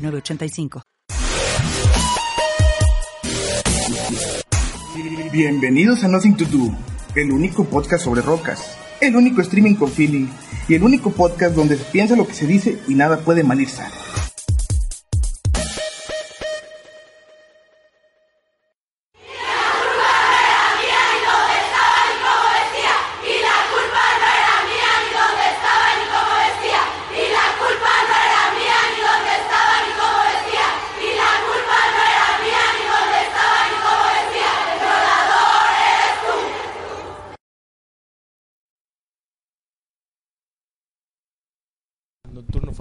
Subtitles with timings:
[0.00, 0.82] 906985.
[5.32, 6.72] Bienvenidos a Nothing to Do,
[7.14, 10.26] el único podcast sobre rocas, el único streaming con feeling
[10.68, 13.60] y el único podcast donde se piensa lo que se dice y nada puede mal
[13.60, 13.94] ir sano.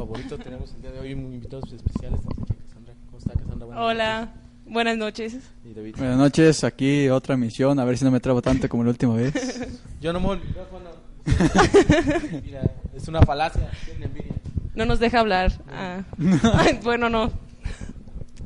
[0.10, 2.20] Favorito, tenemos el día de hoy un invitados especiales.
[2.20, 2.94] Estamos aquí, Cassandra.
[3.06, 3.66] ¿Cómo está, Cassandra?
[3.68, 4.30] Buenas Hola,
[4.66, 5.34] buenas noches.
[5.36, 5.52] noches.
[5.66, 5.96] Y David.
[5.98, 9.14] Buenas noches, aquí otra emisión, a ver si no me trabo tanto como la última
[9.14, 9.34] vez.
[10.02, 10.90] Yo no me el micrófono.
[12.44, 12.62] Mira,
[12.96, 13.70] es una falacia.
[13.86, 14.34] tiene envidia.
[14.74, 15.52] No nos deja hablar.
[15.72, 16.02] Ah.
[16.56, 17.32] Ay, bueno, no.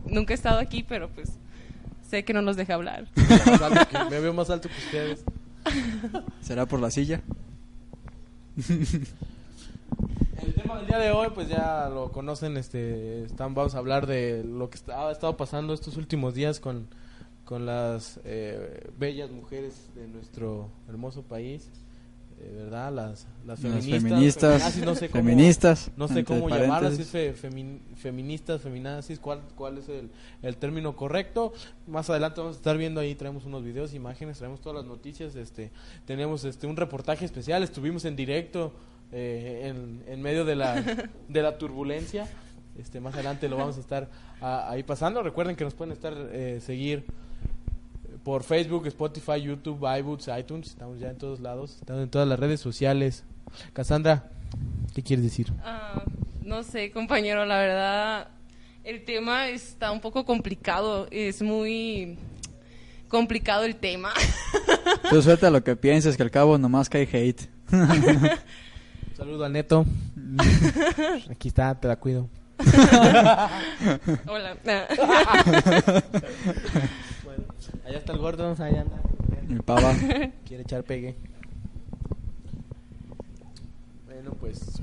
[0.06, 1.32] Nunca he estado aquí, pero pues
[2.10, 3.06] sé que no nos deja hablar.
[3.16, 5.24] Que- me veo más alto que ustedes.
[6.42, 7.22] ¿Será por la silla?
[10.46, 12.58] El tema del día de hoy, pues ya lo conocen.
[12.58, 16.60] Este, están, vamos a hablar de lo que está- ha estado pasando estos últimos días
[16.60, 16.88] con,
[17.46, 21.70] con las eh, bellas mujeres de nuestro hermoso país.
[22.40, 22.92] eh, ¿Verdad?
[22.92, 24.02] Las, las Las feministas.
[24.04, 27.80] feministas, feminazis, no sé cómo- feministas, No sé entre cómo llamarlas, si es fe- femin-
[27.96, 30.10] feministas, feminazis, cuál, cuál es el,
[30.42, 31.54] el término correcto.
[31.88, 35.36] Más adelante vamos a estar viendo ahí, traemos unos videos, imágenes, traemos todas las noticias.
[35.36, 35.72] este
[36.06, 38.74] Tenemos este un reportaje especial, estuvimos en directo
[39.14, 40.82] eh, en, en medio de la,
[41.28, 42.28] de la turbulencia.
[42.80, 44.10] Este, más adelante lo vamos a estar
[44.42, 45.22] ah, ahí pasando.
[45.22, 47.06] Recuerden que nos pueden estar eh, seguir
[48.24, 50.70] por Facebook, Spotify, YouTube, iBooks, iTunes.
[50.70, 53.24] Estamos ya en todos lados, estamos en todas las redes sociales.
[53.74, 54.32] Cassandra,
[54.96, 55.54] ¿qué quieres decir?
[55.64, 56.04] Ah,
[56.42, 58.28] no sé, compañero, la verdad,
[58.84, 61.08] el tema está un poco complicado.
[61.12, 62.18] Es muy
[63.08, 64.12] complicado el tema.
[65.10, 67.48] Tú suelta lo que pienses, que al cabo nomás cae hate.
[69.24, 69.86] Saludo al neto.
[71.32, 72.28] Aquí está, te la cuido.
[74.28, 74.58] Hola.
[77.24, 77.44] Bueno,
[77.86, 79.02] allá está el gordo, allá anda.
[79.50, 79.94] El pava.
[80.46, 81.16] Quiere echar pegue.
[84.06, 84.82] Bueno, pues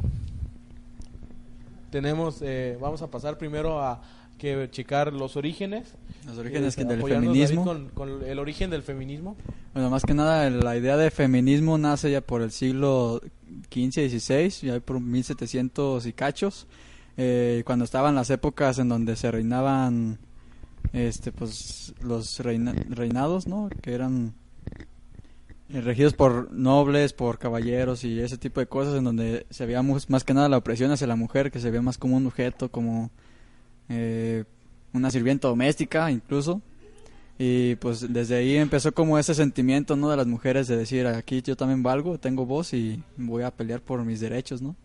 [1.91, 4.01] tenemos, eh, vamos a pasar primero a
[4.39, 5.93] que checar los orígenes.
[6.27, 7.63] Los orígenes Eh, del feminismo.
[7.63, 9.37] Con, con el origen del feminismo.
[9.75, 13.21] Bueno, más que nada la idea de feminismo nace ya por el siglo
[13.69, 16.67] XV, XVI, ya por 1700 y cachos,
[17.17, 20.19] eh, cuando estaban las épocas en donde se reinaban
[20.93, 23.69] este pues los reina- reinados, ¿no?
[23.83, 24.35] Que eran
[25.69, 29.83] eh, regidos por nobles, por caballeros y ese tipo de cosas en donde se veía
[29.83, 32.71] más que nada la opresión hacia la mujer, que se veía más como un objeto,
[32.71, 33.11] como
[33.89, 34.45] eh,
[34.93, 36.61] una sirvienta doméstica incluso.
[37.43, 40.11] Y pues desde ahí empezó como ese sentimiento, ¿no?
[40.11, 43.81] De las mujeres de decir, aquí yo también valgo, tengo voz y voy a pelear
[43.81, 44.77] por mis derechos, ¿no?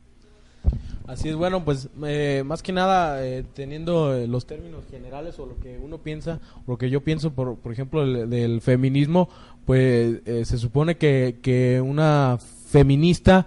[1.06, 5.46] Así es, bueno, pues eh, más que nada eh, teniendo eh, los términos generales o
[5.46, 9.28] lo que uno piensa, o lo que yo pienso, por, por ejemplo, el- del feminismo,
[9.66, 12.38] pues eh, se supone que, que una
[12.70, 13.46] feminista,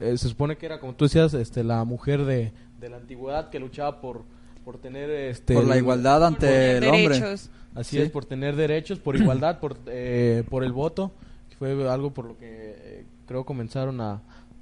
[0.00, 3.50] eh, se supone que era, como tú decías, este, la mujer de, de la antigüedad
[3.50, 4.22] que luchaba por,
[4.64, 5.10] por tener...
[5.10, 7.36] Este, Por la igualdad ante el hombre.
[7.76, 8.02] Así Sí.
[8.02, 11.12] es, por tener derechos, por igualdad, por, eh, por el voto,
[11.50, 14.14] que fue algo por lo que eh, creo comenzaron a,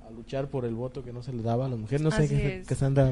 [0.06, 2.02] a luchar por el voto que no se le daba a las mujeres.
[2.02, 2.66] No sé, qué es.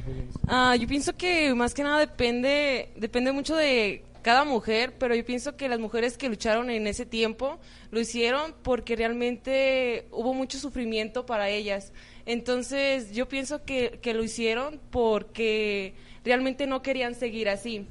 [0.05, 5.15] Pues, Ah, yo pienso que más que nada depende, depende mucho de cada mujer, pero
[5.17, 7.59] yo pienso que las mujeres que lucharon en ese tiempo
[7.91, 11.93] lo hicieron porque realmente hubo mucho sufrimiento para ellas.
[12.25, 15.95] Entonces yo pienso que, que lo hicieron porque
[16.25, 17.87] realmente no querían seguir así.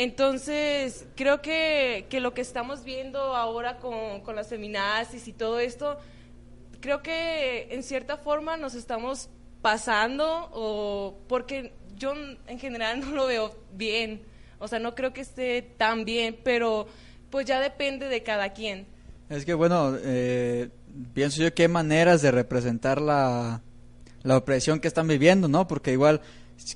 [0.00, 5.60] Entonces, creo que, que lo que estamos viendo ahora con, con las feminazis y todo
[5.60, 5.98] esto,
[6.80, 9.28] creo que en cierta forma nos estamos
[9.60, 12.14] pasando o porque yo
[12.46, 14.22] en general no lo veo bien,
[14.58, 16.86] o sea, no creo que esté tan bien, pero
[17.28, 18.86] pues ya depende de cada quien.
[19.28, 20.70] Es que bueno, eh,
[21.12, 23.60] pienso yo que hay maneras de representar la,
[24.22, 25.68] la opresión que están viviendo, ¿no?
[25.68, 26.22] Porque igual,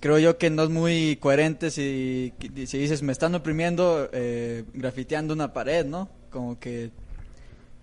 [0.00, 2.32] creo yo que no es muy coherente si,
[2.66, 6.08] si dices me están oprimiendo eh, grafiteando una pared, ¿no?
[6.30, 6.90] Como que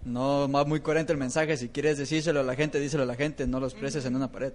[0.05, 1.57] no va muy coherente el mensaje.
[1.57, 4.31] Si quieres decírselo a la gente, díselo a la gente, no lo expreses en una
[4.31, 4.53] pared.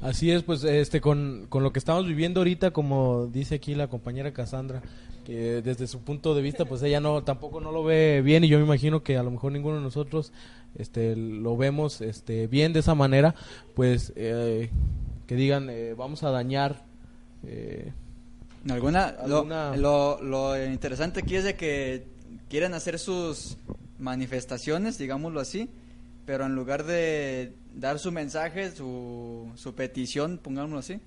[0.00, 3.86] Así es, pues este con, con lo que estamos viviendo ahorita, como dice aquí la
[3.86, 4.82] compañera Cassandra,
[5.24, 8.48] que desde su punto de vista, pues ella no tampoco no lo ve bien y
[8.48, 10.32] yo me imagino que a lo mejor ninguno de nosotros
[10.76, 13.34] este lo vemos este bien de esa manera,
[13.74, 14.70] pues eh,
[15.26, 16.84] que digan eh, vamos a dañar
[17.46, 17.92] eh,
[18.68, 19.16] alguna,
[19.76, 22.06] Lo, lo interesante aquí es de que
[22.48, 23.56] quieren hacer sus
[23.98, 25.68] manifestaciones, digámoslo así,
[26.26, 31.00] pero en lugar de dar su mensaje, su, su petición, pongámoslo así,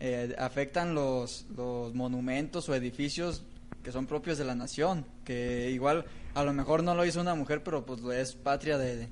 [0.00, 3.44] eh, afectan los, los monumentos o edificios
[3.82, 7.34] que son propios de la nación, que igual a lo mejor no lo hizo una
[7.34, 9.08] mujer, pero pues es patria de,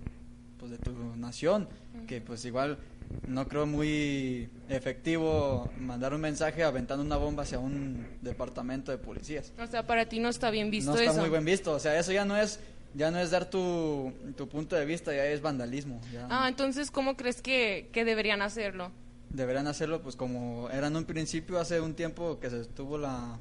[0.59, 1.69] pues, de tu nación,
[2.07, 2.79] que pues igual
[3.27, 9.53] no creo muy efectivo mandar un mensaje aventando una bomba hacia un departamento de policías.
[9.59, 11.99] O sea, para ti no está bien visto No está muy bien visto, o sea,
[11.99, 12.61] eso ya no es
[12.95, 16.01] ya no es dar tu, tu punto de vista, ya es vandalismo.
[16.29, 18.91] Ah, entonces, ¿cómo crees que, que, deberían hacerlo?
[19.31, 23.39] Deberían hacerlo, pues como era en un principio, hace un tiempo que se estuvo la,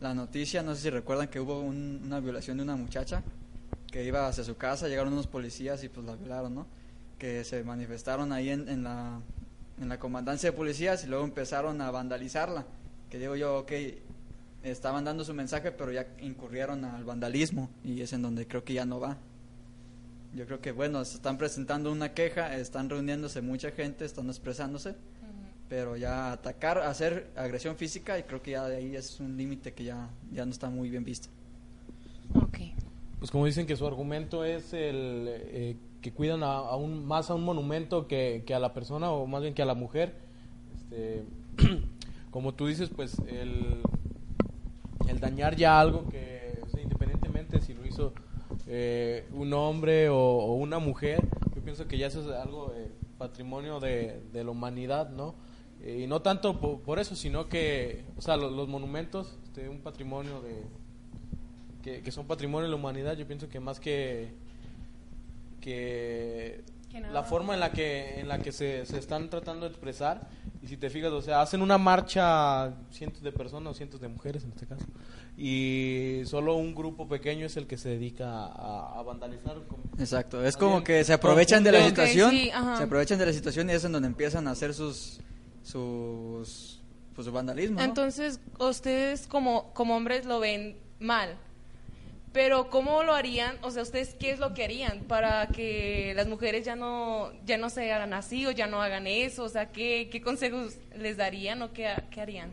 [0.00, 3.22] la noticia, no sé si recuerdan que hubo una violación de una muchacha
[3.90, 6.66] que iba hacia su casa, llegaron unos policías y pues la violaron, ¿no?
[7.18, 9.20] Que se manifestaron ahí en, en la,
[9.80, 12.66] en la comandancia de policías y luego empezaron a vandalizarla.
[13.10, 13.72] Que digo yo, ok,
[14.62, 18.74] estaban dando su mensaje, pero ya incurrieron al vandalismo y es en donde creo que
[18.74, 19.16] ya no va.
[20.34, 24.96] Yo creo que, bueno, se están presentando una queja, están reuniéndose mucha gente, están expresándose,
[25.68, 29.72] pero ya atacar, hacer agresión física, y creo que ya de ahí es un límite
[29.74, 31.28] que ya, ya no está muy bien visto.
[32.34, 32.58] Ok.
[33.20, 37.44] Pues como dicen que su argumento es el eh, que cuidan aún más a un
[37.44, 40.14] monumento que, que, a la persona, o más bien que a la mujer.
[40.76, 41.24] Este,
[42.30, 43.80] como tú dices, pues el
[45.18, 48.12] dañar ya algo que, independientemente si lo hizo
[48.66, 52.70] eh, un hombre o, una mujer, yo pienso que ya eso es algo
[53.16, 55.34] patrimonio de, la humanidad, ¿no?
[55.80, 60.42] Eh, y no tanto por, eso, sino que, o sea, los, monumentos, este, un patrimonio
[61.82, 64.34] que, son patrimonio de la humanidad, yo pienso que más que,
[65.64, 66.62] que
[67.10, 70.28] la forma en la que en la que se, se, están tratando de expresar
[70.62, 74.08] y si te fijas o sea hacen una marcha cientos de personas o cientos de
[74.08, 74.84] mujeres en este caso
[75.38, 79.56] y solo un grupo pequeño es el que se dedica a, vandalizar
[79.98, 83.72] exacto es como que se aprovechan de la situación se aprovechan de la situación y
[83.72, 85.18] es en donde empiezan a hacer sus
[85.62, 86.82] sus
[87.14, 91.38] pues su vandalismo entonces ustedes como como hombres lo ven mal
[92.34, 93.54] pero ¿cómo lo harían?
[93.62, 97.56] O sea, ¿ustedes qué es lo que harían para que las mujeres ya no, ya
[97.56, 99.44] no se hagan así o ya no hagan eso?
[99.44, 102.50] O sea, ¿qué, consejos les darían o qué, qué harían?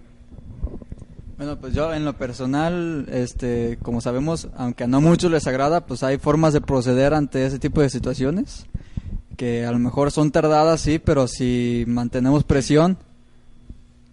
[1.36, 6.04] Bueno, pues yo en lo personal, este, como sabemos, aunque no muchos les agrada, pues
[6.04, 8.68] hay formas de proceder ante ese tipo de situaciones
[9.36, 13.00] que a lo mejor son tardadas, sí, pero si mantenemos presión,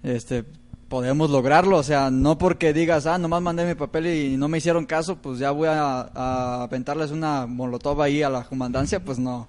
[0.03, 0.47] este,
[0.89, 4.59] podemos lograrlo, o sea, no porque digas, ah, nomás mandé mi papel y no me
[4.59, 9.19] hicieron caso, pues ya voy a, a aventarles una molotov ahí a la comandancia, pues
[9.19, 9.49] no.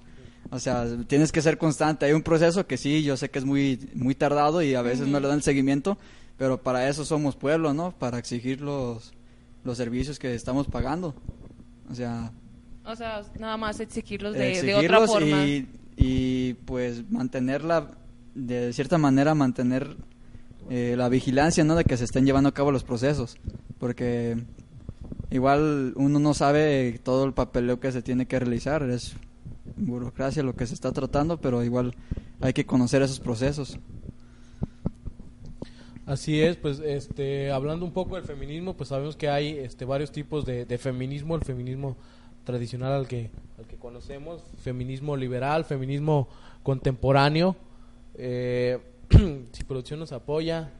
[0.51, 2.05] O sea, tienes que ser constante.
[2.05, 5.07] Hay un proceso que sí, yo sé que es muy, muy tardado y a veces
[5.07, 5.97] no le dan el seguimiento,
[6.37, 7.91] pero para eso somos pueblo, ¿no?
[7.91, 9.13] Para exigir los,
[9.63, 11.13] los servicios que estamos pagando.
[11.89, 12.31] O sea...
[12.83, 15.45] O sea, nada más exigirlos de, de otra forma.
[15.45, 17.91] Y, y pues mantenerla,
[18.33, 19.95] de cierta manera, mantener
[20.69, 21.75] eh, la vigilancia, ¿no?
[21.75, 23.37] De que se estén llevando a cabo los procesos,
[23.79, 24.37] porque
[25.31, 29.15] igual uno no sabe todo el papeleo que se tiene que realizar, es
[29.75, 31.95] burocracia lo que se está tratando, pero igual
[32.41, 33.79] hay que conocer esos procesos.
[36.05, 40.11] Así es, pues este, hablando un poco del feminismo, pues sabemos que hay este, varios
[40.11, 41.97] tipos de, feminismo, el feminismo
[42.45, 46.27] tradicional al que, al que conocemos, feminismo liberal, feminismo
[46.63, 47.55] contemporáneo,
[48.15, 48.79] eh,
[49.51, 50.71] si producción nos apoya,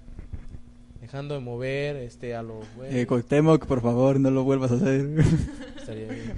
[1.02, 5.08] dejando de mover este a los eh, por favor, no lo vuelvas a hacer.
[5.78, 6.34] Estaría bien.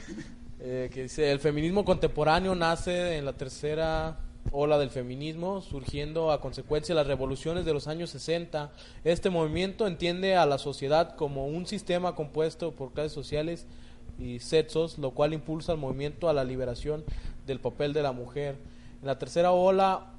[0.60, 4.20] Eh, que dice, el feminismo contemporáneo nace en la tercera
[4.52, 8.72] ola del feminismo, surgiendo a consecuencia de las revoluciones de los años 60.
[9.04, 13.66] Este movimiento entiende a la sociedad como un sistema compuesto por clases sociales
[14.20, 17.04] y sexos, lo cual impulsa el movimiento a la liberación
[17.48, 18.58] del papel de la mujer.
[19.02, 20.11] En la tercera ola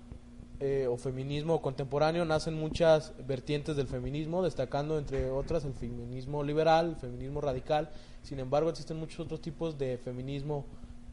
[0.64, 6.90] eh, o feminismo contemporáneo nacen muchas vertientes del feminismo, destacando entre otras el feminismo liberal,
[6.90, 7.90] el feminismo radical.
[8.23, 10.64] Sin embargo, existen muchos otros tipos de feminismo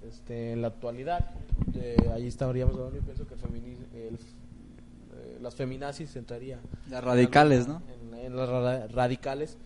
[0.08, 1.32] este, en la actualidad.
[2.14, 4.12] ahí estaríamos hablando, yo pienso que el feminismo, eh,
[5.42, 6.60] las feminazis entraría.
[6.90, 7.82] Las radicales, ¿no?
[8.14, 9.58] En, en las ra- radicales.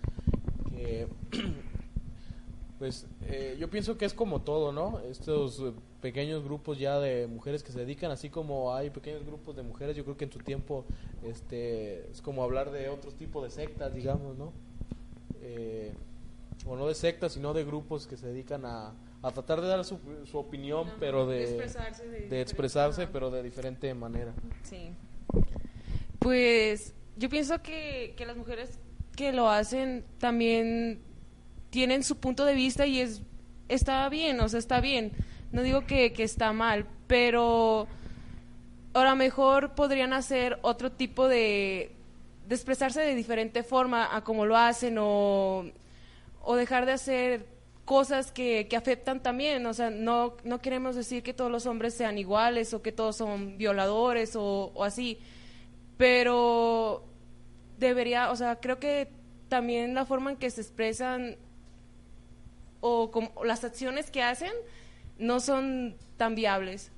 [0.70, 1.08] Que,
[2.80, 5.00] pues eh, yo pienso que es como todo, ¿no?
[5.02, 5.74] Estos eh,
[6.04, 9.96] pequeños grupos ya de mujeres que se dedican, así como hay pequeños grupos de mujeres,
[9.96, 10.84] yo creo que en tu tiempo
[11.24, 14.52] este, es como hablar de otros tipos de sectas, digamos, ¿no?
[15.42, 15.94] Eh,
[16.66, 19.86] o no de sectas, sino de grupos que se dedican a, a tratar de dar
[19.86, 24.34] su, su opinión, pero de, de expresarse de de expresarse, pero de diferente manera.
[24.64, 24.90] Sí.
[26.20, 28.78] Pues yo pienso que, que las mujeres
[29.16, 31.02] que lo hacen también
[31.70, 33.22] tienen su punto de vista y es
[33.70, 35.14] está bien, o sea, está bien.
[35.54, 37.88] No digo que, que está mal, pero
[38.94, 41.92] a lo mejor podrían hacer otro tipo de,
[42.50, 45.66] expresarse de diferente forma a como lo hacen o,
[46.42, 47.46] o dejar de hacer
[47.86, 49.64] cosas que, que afectan también.
[49.68, 53.16] O sea, no, no queremos decir que todos los hombres sean iguales o que todos
[53.16, 55.20] son violadores o, o así,
[55.98, 57.04] pero
[57.78, 59.08] debería, o sea, creo que
[59.50, 61.38] también la forma en que se expresan
[62.82, 64.52] o, como, las acciones que hacen
[65.24, 66.92] no son tan viables.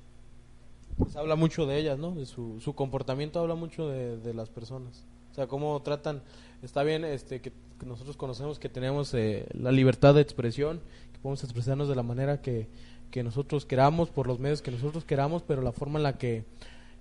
[0.98, 2.12] Pues habla mucho de ellas, ¿no?
[2.12, 5.04] De su, su comportamiento habla mucho de, de las personas.
[5.32, 6.22] O sea, cómo tratan,
[6.62, 10.80] está bien este que, que nosotros conocemos que tenemos eh, la libertad de expresión,
[11.12, 12.68] que podemos expresarnos de la manera que,
[13.10, 16.44] que nosotros queramos, por los medios que nosotros queramos, pero la forma en la que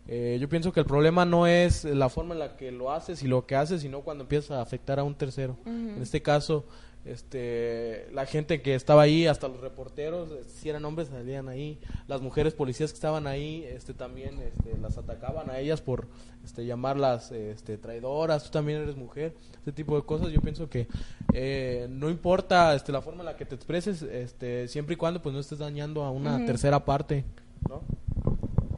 [0.07, 3.23] eh, yo pienso que el problema no es la forma en la que lo haces
[3.23, 5.57] y lo que haces, sino cuando empieza a afectar a un tercero.
[5.65, 6.65] En este caso,
[7.05, 11.79] este, la gente que estaba ahí, hasta los reporteros, eh, si eran hombres salían ahí,
[12.07, 16.07] las mujeres policías que estaban ahí, este, también, este, las atacaban a ellas por,
[16.43, 20.29] este, llamarlas, este, traidoras, tú también eres mujer, este tipo de cosas.
[20.31, 20.87] Yo pienso que
[21.33, 25.21] eh, no importa, este, la forma en la que te expreses, este, siempre y cuando,
[25.21, 27.23] pues, no estés dañando a una tercera parte,
[27.69, 27.81] ¿no?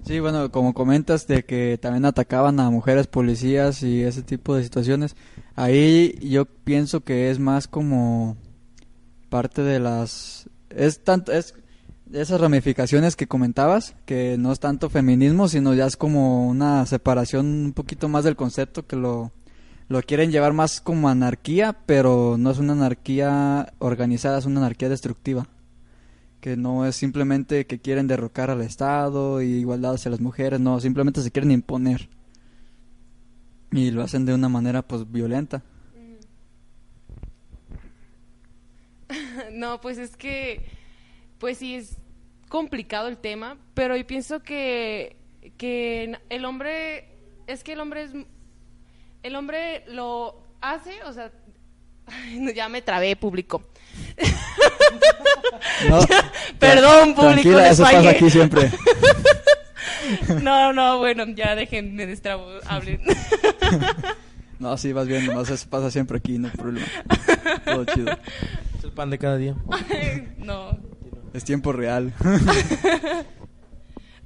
[0.06, 4.64] Sí, bueno, como comentas de que también atacaban a mujeres policías y ese tipo de
[4.64, 5.18] situaciones,
[5.58, 8.38] ahí yo pienso que es más como
[9.30, 11.54] parte de las es tanto es
[12.14, 17.48] esas ramificaciones que comentabas, que no es tanto feminismo, sino ya es como una separación
[17.48, 19.34] un poquito más del concepto que lo
[19.90, 24.90] lo quieren llevar más como anarquía, pero no es una anarquía organizada, es una anarquía
[24.90, 25.48] destructiva
[26.42, 30.80] que no es simplemente que quieren derrocar al Estado y igualdad hacia las mujeres, no,
[30.80, 32.10] simplemente se quieren imponer.
[33.72, 35.64] Y lo hacen de una manera pues violenta.
[39.52, 40.66] No, pues es que,
[41.40, 41.98] pues sí, es
[42.50, 45.16] complicado el tema, pero yo pienso que,
[45.58, 47.10] que el hombre,
[47.48, 48.12] es que el hombre es,
[49.24, 51.32] el hombre lo hace, o sea,
[52.56, 53.62] ya me trabé, público.
[55.90, 56.00] No,
[56.60, 58.72] Perdón, público, eso pasa aquí siempre.
[60.44, 63.02] No, no, bueno, ya déjenme destrabo, hablen.
[64.60, 66.88] No, sí, vas viendo, no, eso pasa siempre aquí, no hay problema.
[67.64, 68.12] Todo chido.
[68.76, 69.56] Es el pan de cada día.
[70.40, 70.80] no.
[71.34, 72.12] Es tiempo real.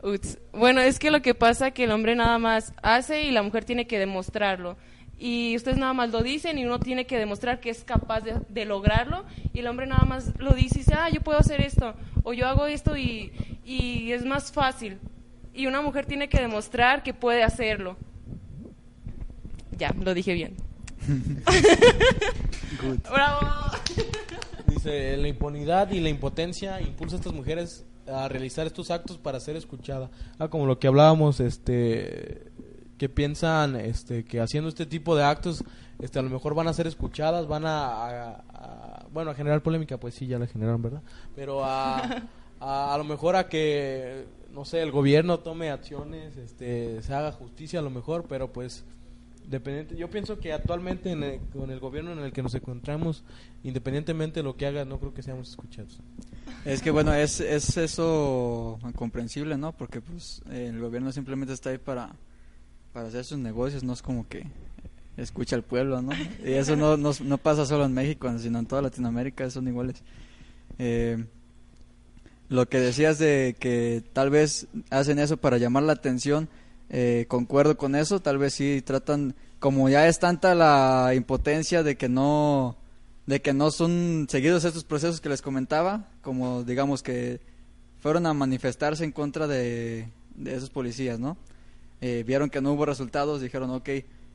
[0.01, 0.39] Uts.
[0.53, 3.43] Bueno, es que lo que pasa es que el hombre nada más hace y la
[3.43, 4.77] mujer tiene que demostrarlo.
[5.19, 8.39] Y ustedes nada más lo dicen y uno tiene que demostrar que es capaz de,
[8.47, 9.25] de lograrlo.
[9.53, 11.93] Y el hombre nada más lo dice y dice, ah, yo puedo hacer esto.
[12.23, 13.31] O yo hago esto y,
[13.65, 14.97] y es más fácil.
[15.53, 17.97] Y una mujer tiene que demostrar que puede hacerlo.
[19.77, 20.55] Ya, lo dije bien.
[22.81, 22.99] Good.
[23.11, 23.39] ¡Bravo!
[24.67, 29.39] Dice, la impunidad y la impotencia impulsa a estas mujeres a realizar estos actos para
[29.39, 30.09] ser escuchada.
[30.39, 32.51] Ah, como lo que hablábamos, este,
[32.97, 35.63] que piensan, este, que haciendo este tipo de actos,
[35.99, 39.61] este, a lo mejor van a ser escuchadas, van a, a- a- bueno, a generar
[39.61, 41.01] polémica, pues sí, ya la generaron, ¿verdad?
[41.35, 41.97] Pero a,
[42.59, 47.31] a, a lo mejor a que, no sé, el gobierno tome acciones, este, se haga
[47.31, 48.83] justicia a lo mejor, pero pues
[49.47, 53.23] Dependiente, yo pienso que actualmente en el- con el gobierno en el que nos encontramos,
[53.63, 55.99] independientemente de lo que haga, no creo que seamos escuchados.
[56.63, 59.73] Es que bueno, es, es eso comprensible, ¿no?
[59.73, 62.15] Porque pues el gobierno simplemente está ahí para,
[62.93, 64.45] para hacer sus negocios, no es como que
[65.17, 66.11] escucha al pueblo, ¿no?
[66.45, 70.03] Y eso no, no, no pasa solo en México, sino en toda Latinoamérica, son iguales.
[70.77, 71.25] Eh,
[72.51, 76.49] lo que decías de que tal vez hacen eso para llamar la atención,
[76.89, 81.95] eh, concuerdo con eso, tal vez sí tratan, como ya es tanta la impotencia de
[81.95, 82.75] que no,
[83.25, 87.39] de que no son seguidos estos procesos que les comentaba, como digamos que
[88.01, 91.37] fueron a manifestarse en contra de, de esos policías, ¿no?
[92.01, 93.89] Eh, vieron que no hubo resultados, dijeron, ok,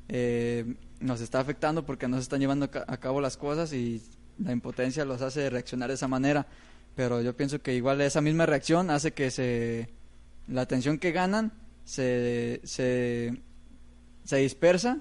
[0.09, 3.75] eh, nos está afectando porque no se están llevando a ca- a cabo las cosas
[3.75, 4.01] y
[4.43, 6.47] la impotencia los hace reaccionar de esa manera.
[6.97, 9.89] Pero yo pienso que igual esa misma reacción hace que se
[10.49, 11.53] la atención que ganan
[11.85, 13.41] se, se
[14.25, 14.99] se dispersa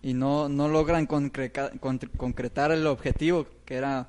[0.00, 4.08] y no, no logran concreca- con- concretar el objetivo que era...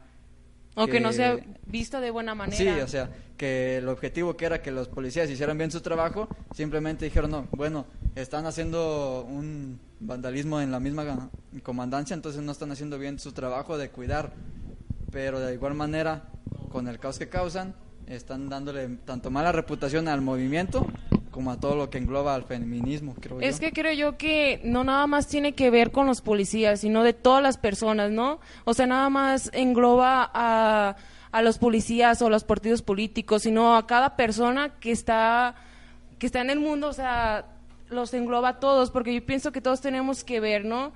[0.75, 2.57] O que no sea vista de buena manera.
[2.57, 6.29] Sí, o sea, que el objetivo que era que los policías hicieran bien su trabajo,
[6.53, 11.29] simplemente dijeron, no, bueno, están haciendo un vandalismo en la misma
[11.63, 14.31] comandancia, entonces no están haciendo bien su trabajo de cuidar,
[15.11, 16.29] pero de igual manera,
[16.75, 17.73] con el caos que causan,
[18.05, 20.85] están dándole tanto mala reputación al movimiento
[21.31, 23.67] como a todo lo que engloba al feminismo, creo Es yo.
[23.67, 27.13] que creo yo que no nada más tiene que ver con los policías, sino de
[27.13, 28.41] todas las personas, ¿no?
[28.65, 30.97] O sea, nada más engloba a,
[31.31, 35.55] a los policías o los partidos políticos, sino a cada persona que está,
[36.19, 37.45] que está en el mundo, o sea,
[37.89, 40.91] los engloba a todos, porque yo pienso que todos tenemos que ver, ¿no?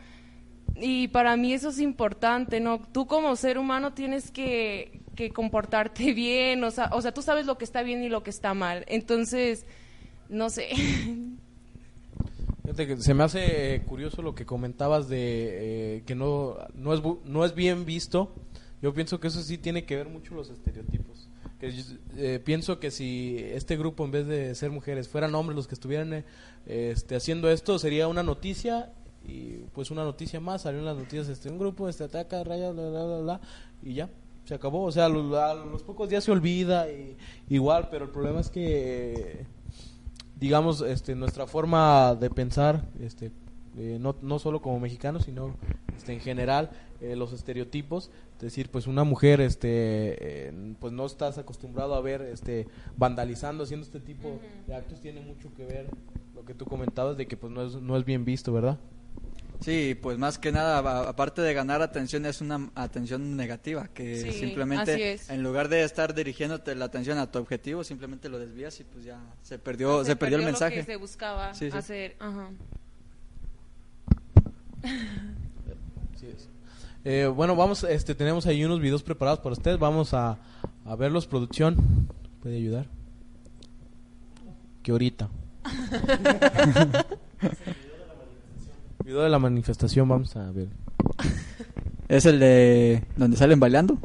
[0.81, 2.79] Y para mí eso es importante, ¿no?
[2.79, 7.45] Tú como ser humano tienes que, que comportarte bien, o sea, o sea, tú sabes
[7.45, 8.85] lo que está bien y lo que está mal.
[8.87, 9.65] Entonces,
[10.29, 10.69] no sé.
[12.99, 17.43] Se me hace eh, curioso lo que comentabas de eh, que no, no, es, no
[17.43, 18.33] es bien visto.
[18.81, 21.27] Yo pienso que eso sí tiene que ver mucho los estereotipos.
[21.59, 21.73] Que
[22.15, 25.75] eh, pienso que si este grupo en vez de ser mujeres fueran hombres los que
[25.75, 26.23] estuvieran eh,
[26.65, 28.93] este, haciendo esto sería una noticia
[29.27, 32.71] y pues una noticia más salió en las noticias este un grupo este ataca raya
[32.71, 33.41] bla bla bla
[33.83, 34.09] y ya
[34.45, 37.15] se acabó o sea a los, a los pocos días se olvida y,
[37.49, 39.45] igual pero el problema es que
[40.39, 43.31] digamos, este, nuestra forma de pensar, este,
[43.77, 45.55] eh, no, no solo como mexicanos, sino
[45.97, 49.67] este, en general, eh, los estereotipos, es decir, pues una mujer, este,
[50.47, 52.67] eh, pues no estás acostumbrado a ver, este,
[52.97, 55.89] vandalizando, haciendo este tipo de actos, tiene mucho que ver
[56.33, 58.79] lo que tú comentabas de que pues no es, no es bien visto, ¿verdad?
[59.61, 64.31] Sí, pues más que nada, aparte de ganar atención, es una atención negativa, que Sí,
[64.31, 68.85] simplemente en lugar de estar dirigiéndote la atención a tu objetivo, simplemente lo desvías y
[68.85, 70.75] pues ya se perdió, se, perdió el lo mensaje.
[70.75, 71.77] que se buscaba Sí, sí.
[71.77, 72.15] hacer.
[72.19, 72.49] Ajá.
[76.21, 76.49] Es.
[77.03, 80.37] Eh, bueno, vamos, este, tenemos ahí unos videos preparados para ustedes, vamos a,
[80.85, 82.07] a verlos, producción,
[82.41, 82.87] ¿puede ayudar?
[84.83, 85.29] Que ahorita.
[89.09, 90.67] Video de la manifestación, vamos a ver.
[92.09, 93.97] ¿Es el de donde salen bailando?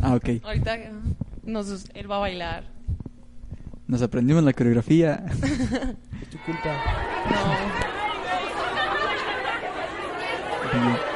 [0.00, 0.42] Ah, ok.
[0.42, 0.78] Ahorita
[1.42, 2.64] nos, él va a bailar.
[3.86, 5.26] Nos aprendimos la coreografía.
[6.22, 6.74] Es tu culpa.
[10.72, 11.13] No.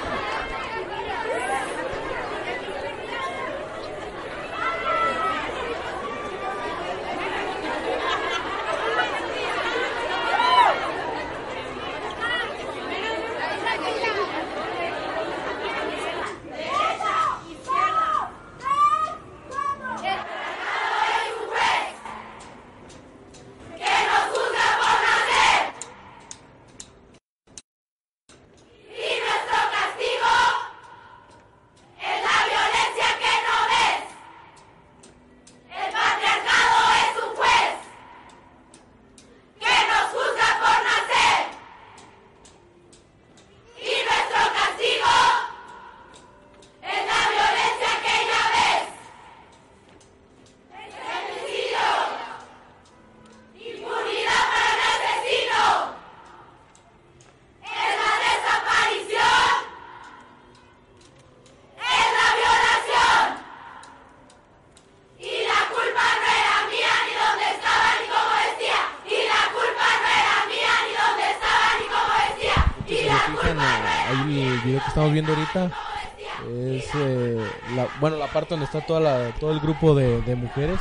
[75.66, 80.37] Es eh, la, bueno la parte donde está toda la, todo el grupo de, de
[80.37, 80.81] mujeres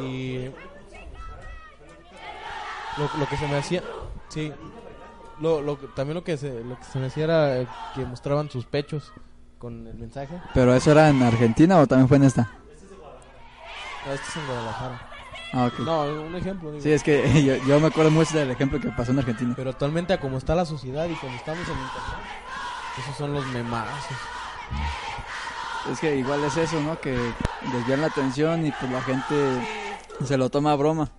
[0.00, 0.48] y
[2.96, 3.82] lo, lo que se me hacía
[4.28, 4.52] sí
[5.40, 8.64] lo, lo también lo que se lo que se me hacía era que mostraban sus
[8.64, 9.12] pechos
[9.58, 12.42] con el mensaje ¿Pero eso era en Argentina o también fue en esta?
[14.06, 15.00] no, este es en Guadalajara
[15.52, 15.78] Ah, ok.
[15.80, 16.82] no un ejemplo digo.
[16.82, 19.52] Sí, es que yo, yo me acuerdo mucho del ejemplo que pasó en Argentina.
[19.56, 22.45] pero actualmente a como está la sociedad y como estamos en internet
[22.98, 24.16] esos son los memazos
[25.90, 27.00] Es que igual es eso, ¿no?
[27.00, 27.16] Que
[27.72, 29.86] desvían la atención y pues la gente
[30.24, 31.10] se lo toma a broma.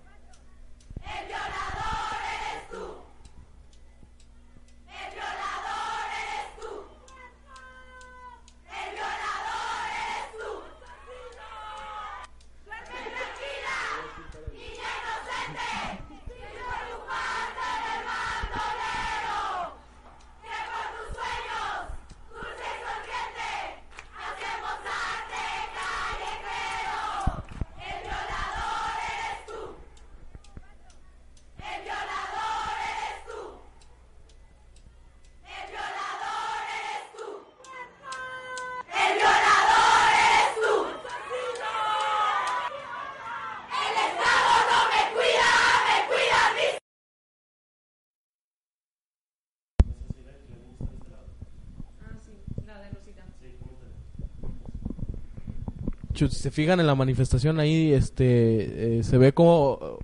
[56.30, 59.98] Si se fijan en la manifestación ahí, este, eh, se ve como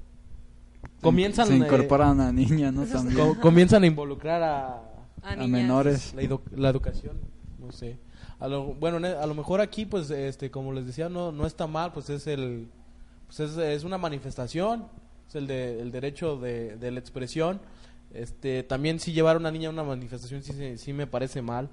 [1.00, 2.84] comienzan Se eh, incorporan a niña, ¿no?
[2.87, 3.16] También.
[3.18, 4.66] co- comienzan a involucrar a,
[5.22, 5.48] A a niñas.
[5.50, 6.14] menores.
[6.14, 7.16] la, edu- la educación,
[7.58, 7.98] no sé.
[8.40, 11.46] A lo, bueno, ne- a lo mejor aquí, pues, este, como les decía, no, no
[11.46, 12.68] está mal, pues es el,
[13.26, 14.87] pues es, es una manifestación,
[15.28, 17.60] es el, de, el derecho de, de la expresión.
[18.12, 21.42] Este, también si llevar a una niña a una manifestación sí, se- sí me parece
[21.42, 21.68] mal,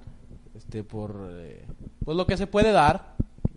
[0.56, 1.64] este, por, eh,
[2.04, 3.11] pues lo que se puede dar,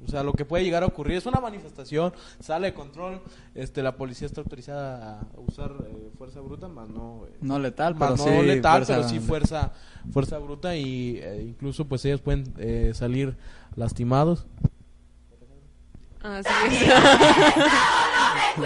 [0.06, 3.22] o sea, lo que puede llegar a ocurrir es una manifestación, sale de control,
[3.54, 7.96] este, la policía está autorizada a usar eh, fuerza bruta, más no, eh, No letal,
[7.96, 8.46] más pero no sí.
[8.48, 9.72] letal, fuerza- pero sí fuerza,
[10.12, 13.36] fuerza bruta y eh, incluso pues ellos pueden eh, salir
[13.76, 14.46] lastimados.
[16.22, 16.84] Así es.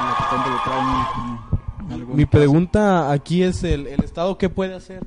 [0.00, 4.48] lo que está involucrado en- en algún Mi pregunta aquí es el, el Estado qué
[4.48, 5.06] puede hacer.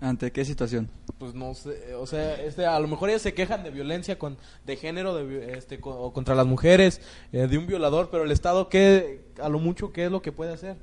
[0.00, 0.88] ¿Ante qué situación?
[1.18, 4.38] Pues no sé, o sea, este, a lo mejor ellos se quejan de violencia con,
[4.64, 7.02] de género, de, este, co- o contra las mujeres,
[7.34, 10.32] eh, de un violador, pero el Estado qué, a lo mucho qué es lo que
[10.32, 10.76] puede hacer.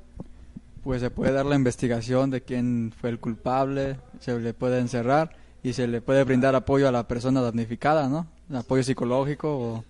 [0.83, 5.31] Pues se puede dar la investigación de quién fue el culpable, se le puede encerrar
[5.63, 8.27] y se le puede brindar apoyo a la persona damnificada, ¿no?
[8.55, 9.83] Apoyo psicológico o...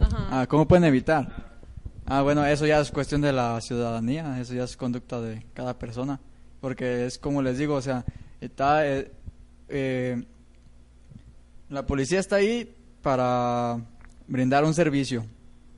[0.00, 0.28] Ajá.
[0.30, 1.51] Ah, ¿cómo pueden evitar?
[2.14, 5.78] Ah, bueno, eso ya es cuestión de la ciudadanía, eso ya es conducta de cada
[5.78, 6.20] persona,
[6.60, 8.04] porque es como les digo, o sea,
[8.38, 9.10] está, eh,
[9.70, 10.22] eh,
[11.70, 12.70] la policía está ahí
[13.00, 13.78] para
[14.26, 15.24] brindar un servicio,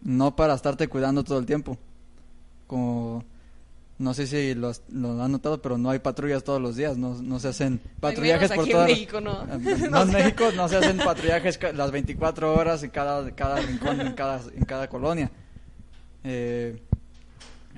[0.03, 1.79] no para estarte cuidando todo el tiempo.
[2.67, 3.23] Como,
[3.99, 4.73] no sé si lo,
[5.23, 8.67] han notado, pero no hay patrullas todos los días, no, no se hacen patrullajes por
[8.67, 9.45] todas México, ¿no?
[9.45, 14.15] No, en México no se hacen patrullajes las 24 horas en cada, cada rincón, en
[14.15, 15.31] cada, en cada colonia.
[16.25, 16.81] Eh,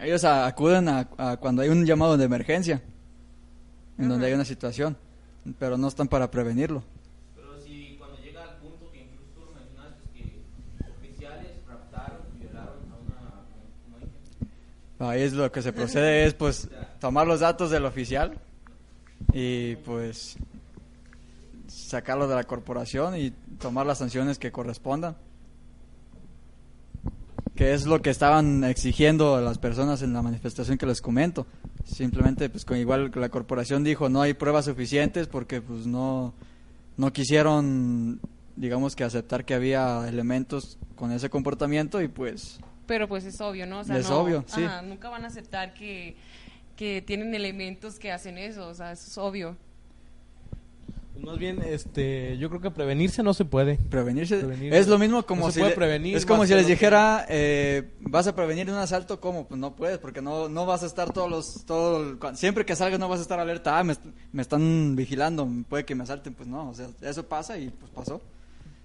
[0.01, 2.83] ellos a- acuden a, a cuando hay un llamado de emergencia,
[3.99, 4.97] en donde hay una situación,
[5.59, 6.83] pero no están para prevenirlo.
[7.35, 10.43] Pero si cuando llega al punto que incluso tú mencionaste, que
[10.91, 13.43] oficiales raptaron y violaron a una,
[15.01, 15.11] una.
[15.11, 16.69] Ahí es lo que se procede es pues
[17.01, 18.39] tomar los datos del oficial
[19.33, 20.37] y pues
[21.69, 25.17] sacarlo de la corporación y tomar las sanciones que correspondan.
[27.57, 31.47] Que es lo que estaban exigiendo las personas en la manifestación que les comento.
[31.85, 36.35] Simplemente pues con igual que la corporación dijo no hay pruebas suficientes porque pues no
[36.97, 38.21] no quisieron
[38.57, 43.67] digamos que aceptar que había elementos con ese comportamiento y pues Pero pues es obvio,
[43.67, 43.81] ¿no?
[43.81, 44.63] O sea, Es no- obvio, sí.
[44.65, 46.17] ajá, nunca van a aceptar que,
[46.77, 49.57] que tienen elementos que hacen eso, o sea, eso es obvio.
[51.17, 53.77] Pues más bien, este, yo creo que prevenirse no se puede.
[53.77, 54.79] Prevenirse Prevenirse.
[54.79, 56.73] es lo mismo como No si puede le- prevenir es como si que les que-
[56.73, 60.83] dijera eh, vas a prevenir un asalto cómo pues no puedes porque no no vas
[60.83, 63.93] a estar todos los todo siempre que salgas no vas a estar alerta ah me,
[63.95, 67.71] est- me están vigilando puede que me asalten pues no o sea eso pasa y
[67.71, 68.21] pues pasó lo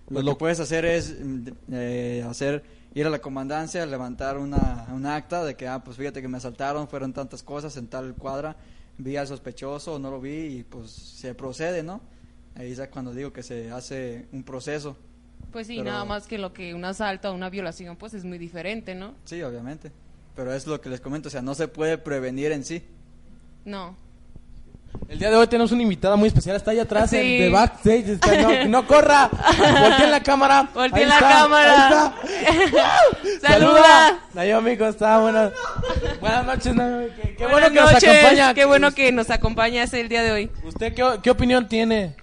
[0.07, 2.63] Pues que lo- puedes hacer es mm, eh, hacer
[2.93, 6.37] ir a la comandancia levantar una un acta de que ah pues fíjate que me
[6.37, 8.55] asaltaron fueron tantas cosas en tal cuadra
[8.97, 11.99] vi al sospechoso no lo vi y pues se procede no
[12.55, 14.97] ahí es cuando digo que se hace un proceso
[15.51, 18.23] Pues sí, Pero- nada más que lo que un asalto o una violación, pues es
[18.23, 19.13] muy diferente, ¿no?
[19.25, 19.91] Sí, obviamente.
[20.35, 22.81] Pero es lo que les comento, o sea, no se puede prevenir en sí.
[23.65, 23.95] No.
[25.09, 27.17] El día de hoy tenemos una invitada muy especial, está allá atrás Sí.
[27.17, 31.15] en de backstage, está- no, no corra, voltea en la cámara, Voltea ahí en la
[31.15, 32.15] está, cámara.
[32.47, 33.39] ahí está.
[33.47, 34.19] Saluda.
[34.33, 35.19] Naomi, ¿cómo está?
[35.19, 35.51] Buenas,
[36.19, 38.53] buenas noches, Naomi, qué, qué Buenas bueno que nos noches, acompaña.
[38.53, 40.51] Qué bueno que nos acompañas el día de hoy.
[40.63, 42.15] ¿Usted qué, qué opinión tiene?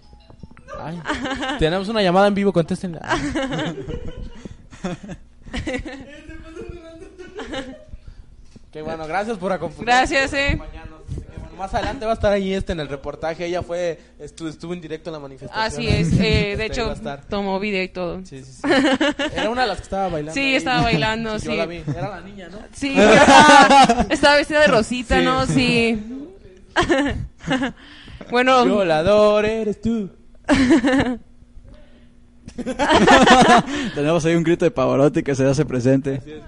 [0.81, 1.01] Ay,
[1.59, 2.99] tenemos una llamada en vivo, contesten.
[8.73, 9.87] Qué bueno, gracias por acompañarnos.
[10.11, 10.55] Gracias, eh.
[10.57, 10.73] bueno,
[11.57, 13.47] Más adelante va a estar ahí este en el reportaje.
[13.47, 15.65] Ella fue, estuvo, estuvo en directo en la manifestación.
[15.67, 17.25] Así es, eh, de Este, hecho a estar.
[17.25, 18.21] tomó video y todo.
[18.25, 18.63] Sí, sí, sí.
[19.35, 20.35] Era una de las que estaba bailando.
[20.35, 20.55] Sí, ahí.
[20.55, 21.57] estaba bailando, Yo sí.
[21.57, 21.83] la vi.
[21.89, 22.59] Era la niña, ¿no?
[22.73, 25.21] Sí, estaba, estaba vestida de rosita.
[25.23, 25.47] ¿no?
[25.47, 25.99] Sí.
[28.31, 30.11] bueno, Violador eres tú.
[33.95, 36.17] Tenemos ahí un grito de Pavarotti que se hace presente.
[36.17, 36.43] Así es.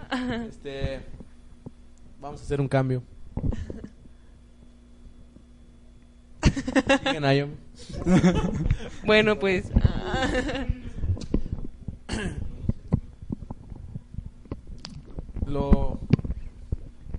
[0.48, 1.00] Este,
[2.20, 3.02] vamos a hacer un cambio.
[9.04, 9.66] Bueno, pues.
[15.46, 15.98] Lo...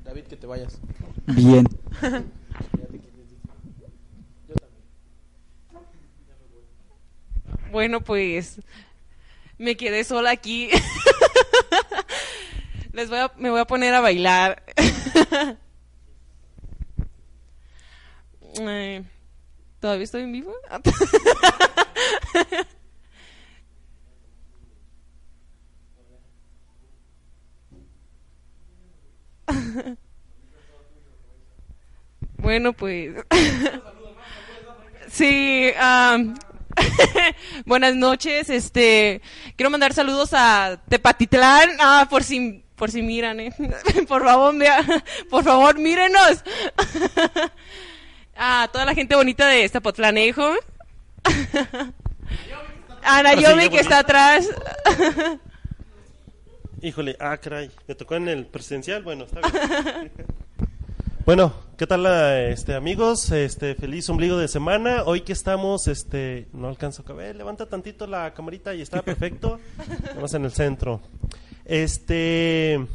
[0.04, 0.80] David, que te vayas.
[1.28, 1.66] Bien.
[7.72, 8.60] Bueno, pues
[9.58, 10.70] me quedé sola aquí.
[12.92, 14.62] Les voy a, me voy a poner a bailar.
[18.60, 19.02] Eh,
[19.80, 20.54] ¿Todavía estoy en vivo?
[32.38, 33.14] Bueno, pues.
[35.08, 36.36] sí, am,
[37.66, 38.50] buenas noches.
[38.50, 39.22] Este,
[39.56, 43.54] quiero mandar saludos a Tepatitlán, ah, por si por si miran, eh.
[44.08, 44.56] por favor,
[45.30, 46.44] por favor, mírenos.
[48.36, 50.56] a toda la gente bonita de Zapotlanejo.
[53.04, 54.50] a Nayomi que está atrás.
[56.82, 60.12] Híjole, ah, caray, me tocó en el presidencial, bueno, está bien.
[61.26, 62.06] Bueno, ¿qué tal,
[62.50, 63.32] este, amigos?
[63.32, 65.04] Este, feliz ombligo de semana.
[65.06, 69.60] Hoy que estamos, este, no alcanzo a ver, levanta tantito la camarita y está perfecto.
[70.04, 71.02] Estamos en el centro.
[71.66, 72.86] Este,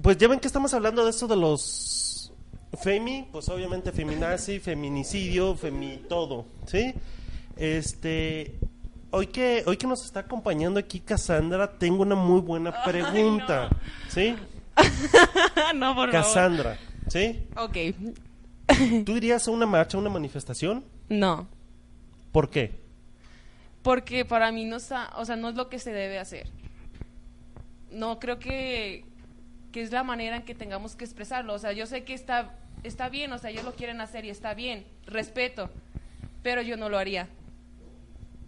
[0.00, 2.32] pues ya ven que estamos hablando de esto de los
[2.80, 6.94] femi, pues obviamente feminazi, feminicidio, femi todo, ¿sí?
[7.56, 8.58] Este,
[9.10, 13.68] hoy que hoy que nos está acompañando aquí Cassandra, tengo una muy buena pregunta,
[14.08, 14.36] ¿sí?
[15.74, 16.91] no, por favor.
[17.12, 17.46] ¿Sí?
[17.56, 17.76] Ok.
[19.04, 20.82] ¿Tú irías a una marcha, a una manifestación?
[21.10, 21.46] No.
[22.32, 22.80] ¿Por qué?
[23.82, 26.48] Porque para mí no está, o sea, no es lo que se debe hacer.
[27.90, 29.04] No creo que,
[29.72, 31.52] que es la manera en que tengamos que expresarlo.
[31.52, 34.30] O sea, yo sé que está, está bien, o sea, ellos lo quieren hacer y
[34.30, 35.68] está bien, respeto,
[36.42, 37.28] pero yo no lo haría.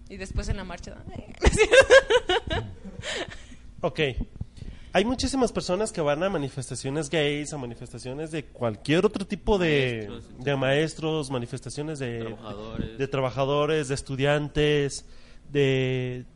[0.08, 0.96] Y después en la marcha.
[3.82, 4.00] Ok.
[4.94, 10.06] Hay muchísimas personas que van a manifestaciones gays, a manifestaciones de cualquier otro tipo de
[10.08, 12.98] Maestros, de maestros, manifestaciones de Trabajadores.
[12.98, 15.04] de trabajadores, de estudiantes,
[15.50, 16.26] de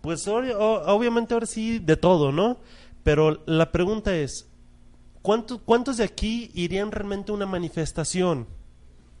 [0.00, 2.58] pues obviamente ahora sí de todo, ¿no?
[3.02, 4.48] Pero la pregunta es
[5.20, 8.46] ¿cuántos cuántos de aquí irían realmente a una manifestación?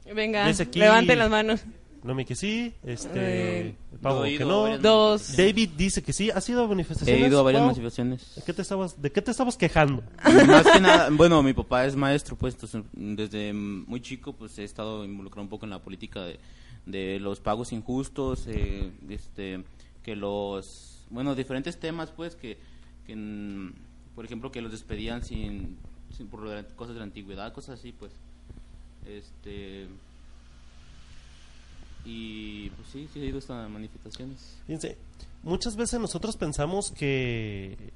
[0.06, 1.64] Venga, levanten las manos.
[2.04, 4.76] Nomi que sí, este Eh, Pablo he que no.
[4.78, 5.36] Dos.
[5.38, 7.24] David dice que sí, ¿has ido a manifestaciones?
[7.24, 7.68] He ido a varias Pau?
[7.68, 8.34] manifestaciones.
[8.36, 10.02] ¿De qué te estabas de qué te estabas quejando?
[10.46, 14.64] Más que nada, bueno, mi papá es maestro, pues, entonces, desde muy chico, pues, he
[14.64, 16.38] estado involucrado un poco en la política de,
[16.84, 19.64] de los pagos injustos, eh, este,
[20.02, 22.58] que los, bueno, diferentes temas, pues, que,
[23.06, 23.70] que,
[24.14, 25.78] por ejemplo, que los despedían sin,
[26.14, 26.40] sin por
[26.74, 28.12] cosas de la antigüedad, cosas así, pues,
[29.06, 29.86] este,
[32.04, 34.56] y, pues, sí, sí he ido a estas manifestaciones.
[34.66, 34.98] Fíjense,
[35.42, 37.92] muchas veces nosotros pensamos que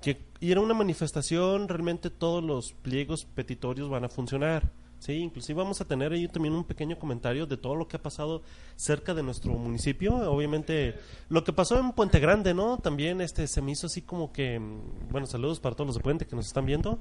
[0.00, 4.70] que ir a una manifestación realmente todos los pliegos petitorios van a funcionar.
[4.98, 8.02] Sí, inclusive vamos a tener ahí también un pequeño comentario de todo lo que ha
[8.02, 8.42] pasado
[8.76, 10.14] cerca de nuestro municipio.
[10.30, 10.94] Obviamente,
[11.30, 12.76] lo que pasó en Puente Grande, ¿no?
[12.76, 16.02] También este se me hizo así como que, mm, bueno, saludos para todos los de
[16.02, 16.98] Puente que nos están viendo.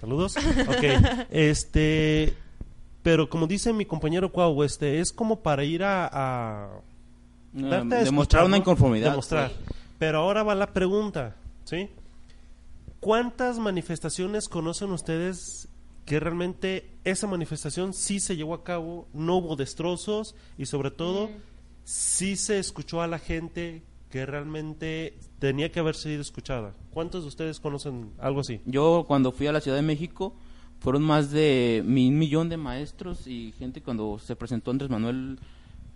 [0.00, 0.36] Saludos.
[0.36, 0.84] Ok.
[1.30, 2.34] Este,
[3.02, 6.68] pero como dice mi compañero Cuau, este es como para ir a, a
[7.56, 9.10] Eh, darte a demostrar una inconformidad.
[9.10, 9.52] Demostrar.
[9.98, 11.90] Pero ahora va la pregunta, ¿sí?
[13.00, 15.68] ¿Cuántas manifestaciones conocen ustedes
[16.06, 21.30] que realmente esa manifestación sí se llevó a cabo, no hubo destrozos y sobre todo
[21.84, 26.74] sí se escuchó a la gente que realmente tenía que haber sido escuchada?
[26.92, 28.60] ¿Cuántos de ustedes conocen algo así?
[28.66, 30.34] Yo cuando fui a la Ciudad de México
[30.82, 35.38] fueron más de un millón de maestros y gente cuando se presentó Andrés Manuel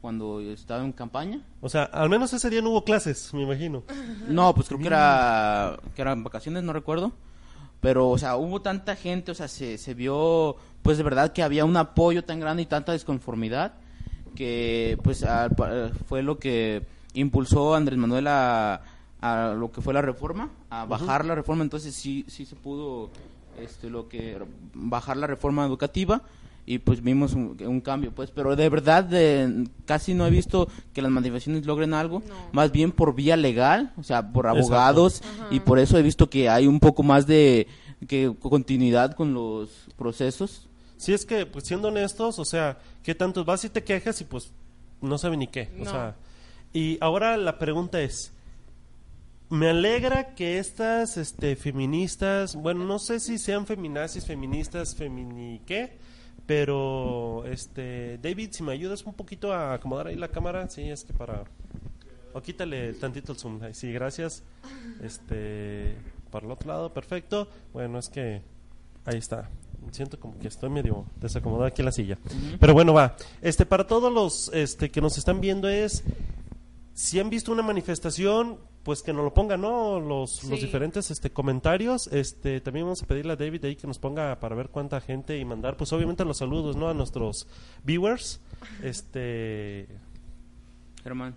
[0.01, 1.41] cuando estaba en campaña.
[1.61, 3.83] O sea, al menos ese día no hubo clases, me imagino.
[4.29, 7.13] No, pues creo que era que eran vacaciones, no recuerdo.
[7.81, 11.43] Pero, o sea, hubo tanta gente, o sea, se, se vio, pues de verdad que
[11.43, 13.75] había un apoyo tan grande y tanta desconformidad
[14.35, 15.25] que, pues,
[15.57, 18.83] pa- fue lo que impulsó a Andrés Manuel a,
[19.21, 21.65] a lo que fue la reforma, a bajar la reforma.
[21.65, 23.11] Entonces sí, sí se pudo,
[23.61, 24.39] este, lo que
[24.75, 26.23] bajar la reforma educativa
[26.69, 28.31] y pues vimos un, un cambio, pues.
[28.33, 32.35] Pero de verdad, de, casi no he visto que las manifestaciones logren algo, No.
[32.53, 34.59] más bien por vía legal, o sea, por Exacto.
[34.65, 37.69] abogados y por eso he visto que hay un poco más de
[38.09, 40.69] que continuidad con los procesos.
[40.97, 44.25] Si es que, pues siendo honestos, o sea, ¿qué tanto vas y te quejas y
[44.25, 44.51] pues
[45.01, 45.71] no sabe ni qué?
[45.81, 46.17] O sea,
[46.73, 48.33] y ahora la pregunta es,
[49.49, 55.99] me alegra que estas este, feministas, bueno, no sé si sean feminazis, feministas, femini qué,
[56.47, 61.05] pero, este, David, si me ayudas un poquito a acomodar ahí la cámara, sí, es
[61.05, 61.45] que para...
[62.33, 64.43] O quítale tantito el zoom, sí, gracias.
[65.03, 65.97] Este,
[66.31, 67.49] para el otro lado, perfecto.
[67.73, 68.43] Bueno, es que
[69.07, 69.49] ahí está.
[69.91, 72.19] siento como que estoy medio desacomodado aquí en la silla.
[72.61, 73.17] Pero bueno, va.
[73.41, 76.05] Este, para todos los este, que nos están viendo es,
[76.93, 79.99] si han visto una manifestación, pues que nos lo pongan, ¿no?
[79.99, 82.07] Los, los diferentes este, comentarios.
[82.13, 85.37] Este, también vamos a pedirle a David ahí que nos ponga para ver cuánta gente
[85.37, 86.89] y mandar, pues obviamente los saludos, ¿no?
[86.89, 87.49] A nuestros
[87.83, 88.41] viewers.
[88.85, 89.89] Este,
[91.03, 91.35] Germán.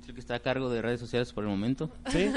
[0.00, 1.90] Es el que está a cargo de redes sociales por el momento.
[2.08, 2.32] ¿Sí?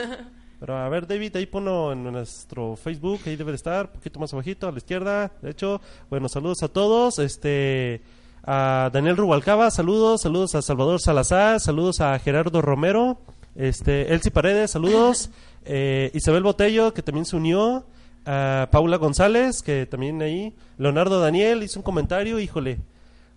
[0.60, 4.20] Pero a ver, David, ahí ponlo en nuestro Facebook, ahí debe de estar, un poquito
[4.20, 5.80] más abajito, a la izquierda, de hecho.
[6.10, 8.02] Bueno, saludos a todos, este,
[8.46, 13.18] a Daniel Rubalcaba, saludos, saludos a Salvador Salazar, saludos a Gerardo Romero,
[13.56, 15.32] este, Elsie Paredes, saludos,
[15.66, 17.86] eh, Isabel Botello, que también se unió,
[18.26, 22.80] a Paula González, que también ahí, Leonardo Daniel hizo un comentario, híjole,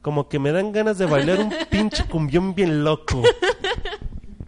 [0.02, 3.22] como que me dan ganas de bailar un pinche cumbión bien loco.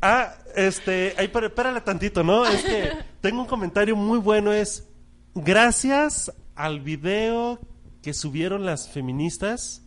[0.03, 2.47] Ah, este, ahí, espérale tantito, ¿no?
[2.47, 4.89] Es que tengo un comentario muy bueno, es
[5.35, 7.59] gracias al video
[8.01, 9.83] que subieron las feministas,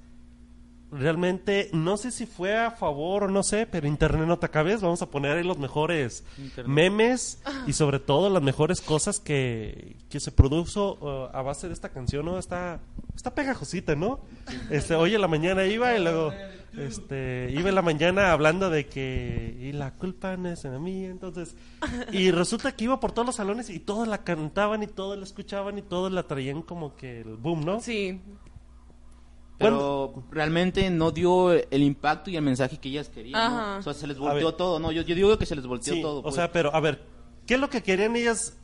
[0.93, 4.81] realmente, no sé si fue a favor o no sé, pero Internet no te acabes,
[4.81, 6.67] vamos a poner ahí los mejores Internet.
[6.67, 11.73] memes y sobre todo las mejores cosas que, que se produjo uh, a base de
[11.73, 12.37] esta canción, ¿no?
[12.37, 12.79] Está,
[13.15, 14.21] está pegajosita, ¿no?
[14.69, 16.31] Este, hoy en la mañana iba y luego,
[16.77, 21.05] este, iba en la mañana hablando de que, y la culpa no es en mí,
[21.05, 21.55] entonces,
[22.11, 25.23] y resulta que iba por todos los salones y todos la cantaban y todos la
[25.23, 27.79] escuchaban y todos la traían como que el boom, ¿no?
[27.79, 28.21] Sí.
[29.63, 33.79] Pero realmente no dio el impacto y el mensaje que ellas querían.
[33.79, 34.57] O sea, se les volteó ver.
[34.57, 34.91] todo, ¿no?
[34.91, 36.19] Yo, yo digo que se les volteó Sí, todo.
[36.19, 36.35] o pues.
[36.35, 37.01] sea, pero a ver,
[37.45, 38.57] ¿qué es lo que querían ellas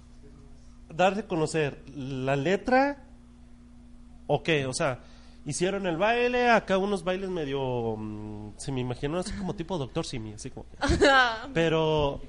[0.94, 1.84] darse a conocer?
[1.96, 3.04] ¿La letra
[4.28, 4.66] o qué?
[4.66, 5.00] O sea,
[5.46, 10.06] hicieron el baile, acá unos bailes medio, mm, se me imaginó así como tipo Doctor
[10.06, 10.66] Simi, así como...
[11.54, 12.22] pero,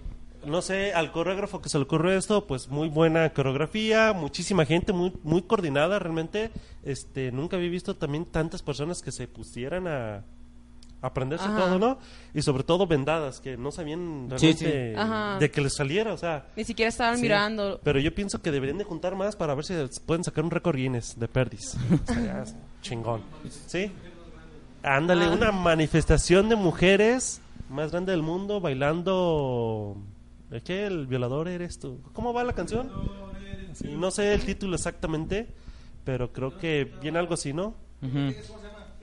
[0.45, 4.93] no sé, al coreógrafo que se le ocurrió esto, pues muy buena coreografía, muchísima gente,
[4.93, 6.51] muy, muy coordinada realmente.
[6.83, 10.25] Este, nunca había visto también tantas personas que se pusieran a
[11.03, 11.57] aprenderse Ajá.
[11.59, 11.99] todo, ¿no?
[12.35, 15.39] Y sobre todo vendadas, que no sabían realmente sí.
[15.41, 16.47] De que les saliera, o sea...
[16.57, 17.23] Ni siquiera estaban sí.
[17.23, 17.81] mirando.
[17.83, 19.75] Pero yo pienso que deberían de juntar más para ver si
[20.05, 21.75] pueden sacar un récord Guinness de perdis.
[22.09, 22.45] O sea,
[22.83, 23.23] chingón.
[23.67, 23.91] ¿Sí?
[24.83, 25.31] Ándale, Ah.
[25.31, 29.97] una manifestación de mujeres más grande del mundo bailando...
[30.51, 30.87] ¿De qué?
[30.87, 32.01] El violador eres tú.
[32.13, 32.91] ¿Cómo va la canción?
[33.75, 35.47] Sí, no sé el título exactamente,
[36.05, 37.75] pero creo que viene algo así, ¿no?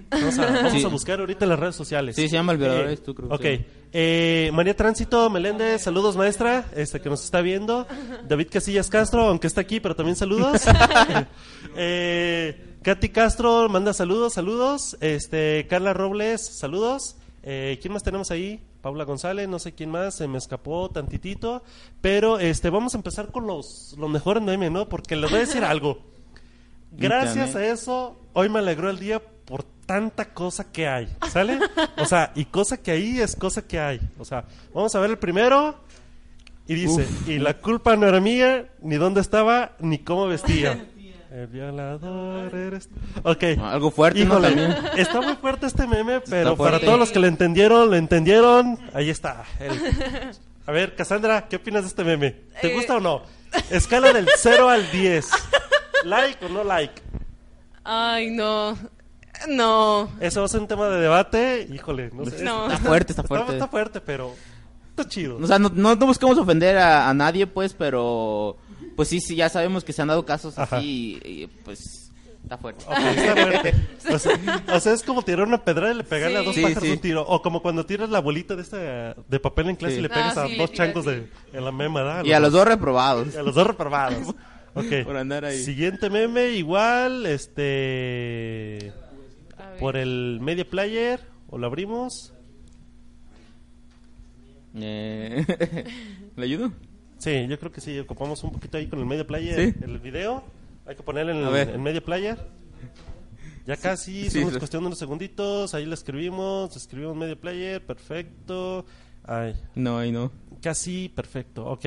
[0.10, 0.83] Vamos a, vamos Sí.
[0.83, 2.15] a buscar ahorita en las redes sociales.
[2.15, 3.41] Sí, se llama El violador Eh, eres tú, creo, Ok.
[3.41, 3.65] sí.
[3.93, 7.88] Eh, María Tránsito Meléndez, saludos maestra, este que nos está viendo.
[8.27, 10.62] David Casillas Castro, aunque está aquí, pero también saludos.
[11.75, 14.97] eh, Katy Castro manda saludos, saludos.
[15.01, 17.15] Este, Carla Robles, saludos.
[17.43, 18.62] Eh, ¿Quién más tenemos ahí?
[18.81, 21.63] Paula González, no sé quién más, se me escapó tantitito.
[22.01, 24.87] Pero este, vamos a empezar con los, los mejores memes, ¿no?
[24.87, 25.99] Porque les voy a decir algo.
[26.91, 31.59] Gracias a eso, hoy me alegró el día por tanta cosa que hay, ¿sale?
[31.97, 33.99] O sea, y cosa que ahí es cosa que hay.
[34.17, 35.75] O sea, vamos a ver el primero.
[36.67, 40.85] Y dice, y la culpa no era mía, ni dónde estaba, ni cómo vestía.
[41.31, 42.89] El violador eres...
[43.23, 43.43] Ok.
[43.61, 44.19] Algo fuerte.
[44.21, 48.79] Híjole, está muy fuerte este meme, pero para todos los que lo entendieron, lo entendieron,
[48.93, 49.43] ahí está.
[49.59, 50.31] el-
[50.65, 52.31] A ver, Cassandra, ¿qué opinas de este meme?
[52.61, 52.75] ¿Te Eh.
[52.75, 53.23] gusta o no?
[53.71, 55.29] Escala del 0 al 10.
[56.05, 57.01] ¿Like o no like?
[57.83, 58.77] Ay, no.
[59.47, 60.09] No.
[60.19, 61.67] Eso va a ser un tema de debate.
[61.71, 62.43] Híjole, no sé.
[62.43, 62.65] No.
[62.71, 63.53] Está fuerte, está Está, fuerte.
[63.53, 64.33] está fuerte, pero
[64.89, 65.37] está chido.
[65.37, 68.57] O sea, no, no, no buscamos ofender a, a nadie, pues, pero...
[68.97, 70.77] Pues sí, sí, ya sabemos que se han dado casos Ajá.
[70.77, 72.03] así y, y, pues...
[72.43, 72.86] Está fuerte.
[72.88, 73.73] Ok, está fuerte.
[74.13, 74.39] O sea,
[74.73, 76.91] o sea, es como tirar una pedra y le pegarle a dos Sí, pájaros sí.
[76.91, 77.25] un tiro.
[77.27, 80.00] O como cuando tiras la bolita de esta de papel en clase Sí.
[80.00, 82.23] y le pegas Ah, a dos changos de, en la mema, ¿verdad?
[82.25, 83.33] Y a los dos reprobados.
[83.33, 84.33] Y a los dos reprobados.
[84.75, 85.04] Ok.
[85.04, 85.62] Por andar ahí.
[85.62, 88.93] Siguiente meme, igual, este...
[89.79, 91.19] Por el media player,
[91.50, 92.31] o lo abrimos.
[94.75, 95.45] Eh,
[96.35, 96.71] ¿Le ayudo?
[97.17, 99.79] Sí, yo creo que sí, ocupamos un poquito ahí con el media player Sí.
[99.83, 100.43] el video.
[100.85, 102.37] Hay que ponerle en el, en media player.
[103.65, 104.59] Ya casi, sí, somos sí.
[104.59, 105.73] cuestión de unos segunditos.
[105.73, 108.85] Ahí le escribimos, escribimos media player, perfecto.
[109.23, 110.31] Ay, No, ahí no.
[110.61, 111.85] casi perfecto, ok.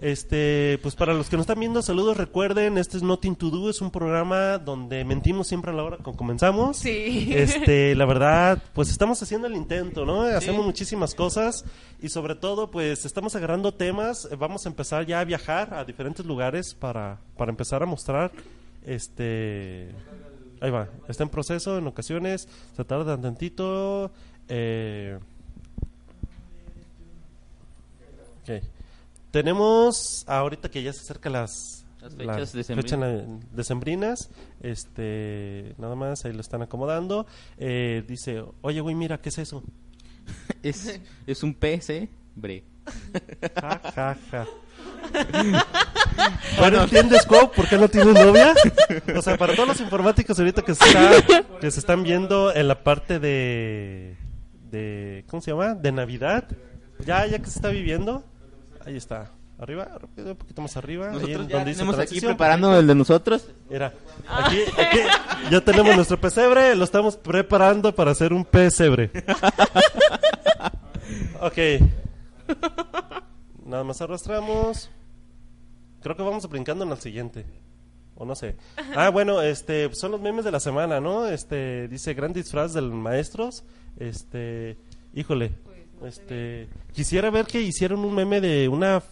[0.00, 3.70] Este, pues para los que nos están viendo, saludos, recuerden, este es Nothing to Do,
[3.70, 6.78] es un programa donde mentimos siempre a la hora que comenzamos.
[6.78, 7.32] Sí.
[7.32, 10.22] Este, la verdad, pues estamos haciendo el intento, ¿no?
[10.22, 11.64] Hacemos muchísimas cosas
[12.02, 16.26] y sobre todo, pues estamos agarrando temas, vamos a empezar ya a viajar a diferentes
[16.26, 18.32] lugares para, para empezar a mostrar,
[18.84, 19.90] este,
[20.60, 24.10] ahí va, está en proceso en ocasiones, se tarda tantito,
[24.48, 25.18] eh,
[28.42, 28.73] ok.
[29.34, 33.00] Tenemos, ahorita que ya se acerca las, Las la fechas fecha decembrinas.
[33.28, 34.30] na- decembrinas.
[34.60, 37.26] Este, nada más, ahí lo están acomodando.
[37.58, 39.64] Eh, dice, oye, güey, mira, ¿qué es eso?
[40.62, 42.62] Es, es un PC, bre.
[43.60, 44.46] Ja, ja, ja.
[46.58, 48.54] Bueno, ¿entiendes, Cobb, por qué no tienes novia?
[49.16, 52.68] O sea, para todos los informáticos ahorita que se, está- que se están viendo en
[52.68, 54.16] la parte de,
[54.70, 55.24] de...
[55.28, 55.74] ¿Cómo se llama?
[55.74, 56.46] De Navidad.
[57.04, 58.24] Ya, ya que se está viviendo.
[58.86, 59.30] Ahí está.
[59.56, 61.10] Arriba, un poquito más arriba.
[61.10, 63.48] Nosotros ya donde dice tenemos aquí preparando el de nosotros.
[63.70, 63.94] Mira,
[64.28, 64.98] aquí, aquí
[65.50, 69.10] ya tenemos nuestro pesebre, lo estamos preparando para hacer un pesebre.
[71.40, 71.58] Ok.
[73.66, 74.90] Nada más arrastramos.
[76.02, 77.44] Creo que vamos brincando en el siguiente.
[78.14, 78.56] O no sé.
[78.96, 81.26] Ah, bueno, este, son los memes de la semana, ¿no?
[81.26, 83.64] Este, dice gran disfraz del maestros.
[83.98, 84.78] Este,
[85.12, 85.52] híjole.
[86.06, 89.02] Este, quisiera ver que hicieron un meme de una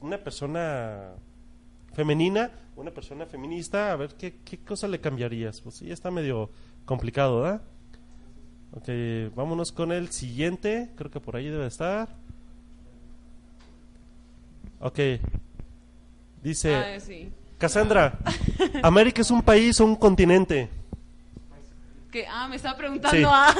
[0.00, 1.12] una persona
[1.94, 5.60] femenina, una persona feminista, a ver qué, qué cosa le cambiarías.
[5.60, 6.50] Pues sí, está medio
[6.84, 7.62] complicado, ¿verdad?
[8.72, 8.88] Ok,
[9.34, 10.90] vámonos con el siguiente.
[10.96, 12.08] Creo que por ahí debe estar.
[14.80, 14.98] Ok.
[16.42, 17.32] Dice, Ah, sí.
[17.56, 18.18] Cassandra,
[18.82, 20.68] ¿América es un país o un continente?
[22.10, 23.16] Que, ah, me estaba preguntando.
[23.16, 23.24] Sí.
[23.26, 23.54] Ah.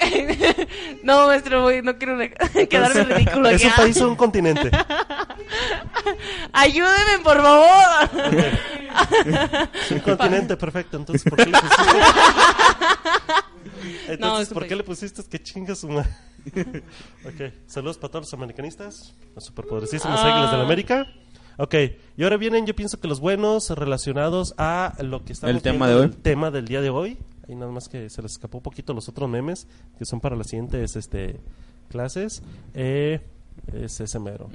[1.02, 2.16] no, maestro, voy- no quiero
[2.68, 4.70] quedarme ridículo ¿Es un país o un continente?
[6.52, 8.10] Ayúdeme, por favor.
[9.74, 10.96] Es un continente, perfecto.
[10.96, 11.82] Entonces, ¿por qué le pusiste?
[14.08, 14.78] Entonces, No, ¿por qué país.
[14.78, 16.10] le pusiste que chinga su madre?
[17.24, 20.32] ok, saludos para todos los americanistas, los superpoderosísimos Ah.
[20.32, 21.06] águilas de la América.
[21.58, 21.74] Ok,
[22.16, 25.86] y ahora vienen, yo pienso que los buenos relacionados a lo que estamos El tema
[25.86, 26.12] viendo, de hoy.
[26.14, 27.18] el tema del día de hoy.
[27.48, 29.66] Ahí nada más que se les escapó un poquito los otros memes
[29.98, 31.40] que son para las siguientes este,
[31.88, 32.42] clases.
[32.74, 33.20] Eh,
[33.72, 34.48] es ese mero.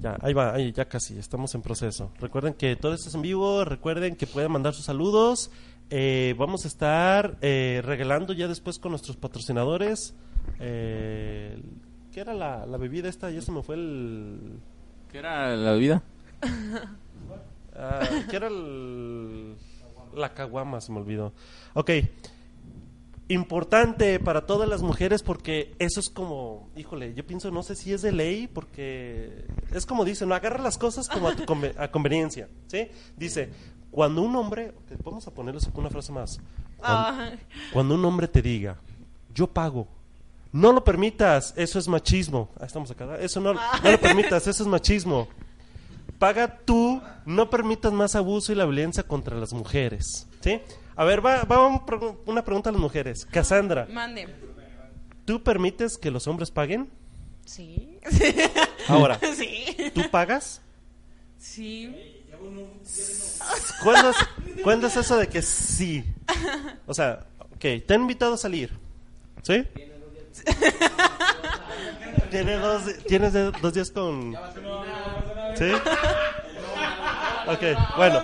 [0.00, 2.12] Ya, ahí va, ahí ya casi, estamos en proceso.
[2.20, 5.50] Recuerden que todo esto es en vivo, recuerden que pueden mandar sus saludos.
[5.90, 10.14] Eh, vamos a estar eh, regalando ya después con nuestros patrocinadores.
[10.60, 11.60] Eh,
[12.12, 13.30] ¿Qué era la, la bebida esta?
[13.30, 14.60] Ya se me fue el...
[15.10, 16.02] ¿Qué era la bebida?
[17.76, 18.00] ah,
[18.30, 19.56] ¿Qué era el...
[20.18, 21.32] La caguama, se me olvidó.
[21.74, 21.90] Ok.
[23.30, 27.92] Importante para todas las mujeres porque eso es como, híjole, yo pienso, no sé si
[27.92, 31.74] es de ley porque es como dicen, no agarra las cosas como a tu conve-
[31.78, 32.88] a conveniencia, ¿sí?
[33.18, 33.50] Dice,
[33.90, 34.72] cuando un hombre,
[35.04, 36.40] vamos a ponerle una frase más,
[36.78, 37.30] cuando, Ah,
[37.70, 38.78] cuando un hombre te diga,
[39.34, 39.86] yo pago,
[40.50, 42.48] no lo permitas, eso es machismo.
[42.58, 45.28] Ah, estamos acá, eso no, no lo permitas, eso es machismo.
[46.18, 50.60] Paga tú, no permitas más abuso y la violencia contra las mujeres, ¿sí?
[50.96, 51.80] A ver, va, va un
[52.26, 53.24] una pregunta a las mujeres.
[53.26, 54.26] Cassandra, mande.
[55.24, 56.90] ¿tú permites que los hombres paguen?
[57.44, 58.00] Sí.
[58.88, 59.76] Ahora, sí.
[59.94, 60.60] ¿tú pagas?
[61.36, 61.94] Sí.
[63.84, 64.16] ¿Cuándo es,
[64.62, 66.04] cuándo es eso de que sí?
[66.86, 68.72] O sea, ok, te han invitado a salir,
[69.42, 69.64] ¿sí?
[72.30, 74.34] Tiene dos, tienes dos días con...
[75.58, 75.72] ¿Sí?
[77.48, 77.62] Ok,
[77.96, 78.22] bueno.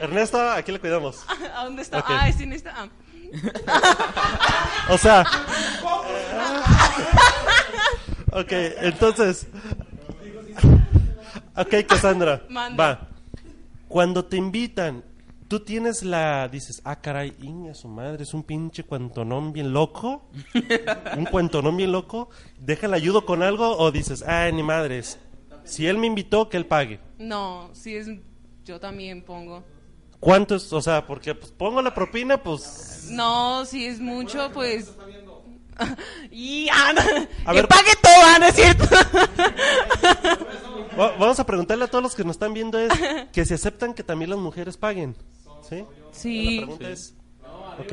[0.00, 1.24] Ernesto, aquí le cuidamos.
[1.54, 2.04] ¿A dónde está?
[2.06, 2.74] Ah, sí, en esta.
[2.76, 2.88] Ah.
[4.90, 5.24] O sea...
[8.32, 9.46] Ok, entonces...
[11.56, 12.42] Ok, Cassandra.
[12.48, 12.84] Manda.
[12.84, 13.00] Va.
[13.88, 15.02] Cuando te invitan,
[15.48, 16.48] tú tienes la...
[16.48, 20.28] Dices, ah, caray, inga su madre, es un pinche cuentonón bien loco.
[21.16, 22.30] un cuentonón bien loco.
[22.60, 25.18] Déjale ayudo con algo o dices, ah, ni madres.
[25.64, 27.00] Si él me invitó, que él pague.
[27.18, 28.08] No, sí es.
[28.64, 29.64] Yo también pongo.
[30.20, 30.72] ¿Cuánto es?
[30.72, 33.08] O sea, porque pues, pongo la propina, pues...
[33.10, 34.92] No, si es mucho, pues.
[36.32, 37.00] y ah, no,
[37.44, 37.68] A que ver.
[37.68, 38.84] pague todo, ah, ¿no es cierto?
[40.98, 42.92] Va- Vamos a preguntarle a todos los que nos están viendo es
[43.32, 45.16] que si aceptan que también las mujeres paguen.
[45.68, 45.84] ¿Sí?
[46.12, 46.60] Sí.
[46.60, 47.14] La pregunta es...
[47.80, 47.92] Ok.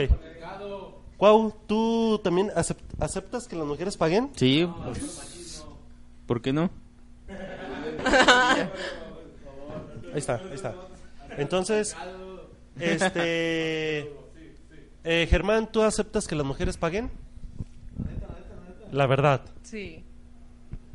[1.17, 4.29] Cuau, ¿tú también acep- aceptas que las mujeres paguen?
[4.35, 4.67] Sí.
[4.83, 5.63] pues,
[6.25, 6.69] ¿Por qué no?
[10.13, 10.75] Ahí está, ahí está.
[11.37, 11.95] Entonces,
[12.79, 14.11] este...
[15.03, 17.11] eh, Germán, ¿tú aceptas que las mujeres paguen?
[18.91, 19.41] La verdad.
[19.63, 20.03] Sí.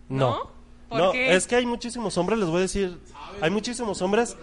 [0.08, 0.30] No.
[0.30, 0.50] ¿No?
[0.88, 1.34] ¿Por No, qué?
[1.36, 2.98] es que hay muchísimos hombres, les voy a decir,
[3.40, 4.36] hay muchísimos hombres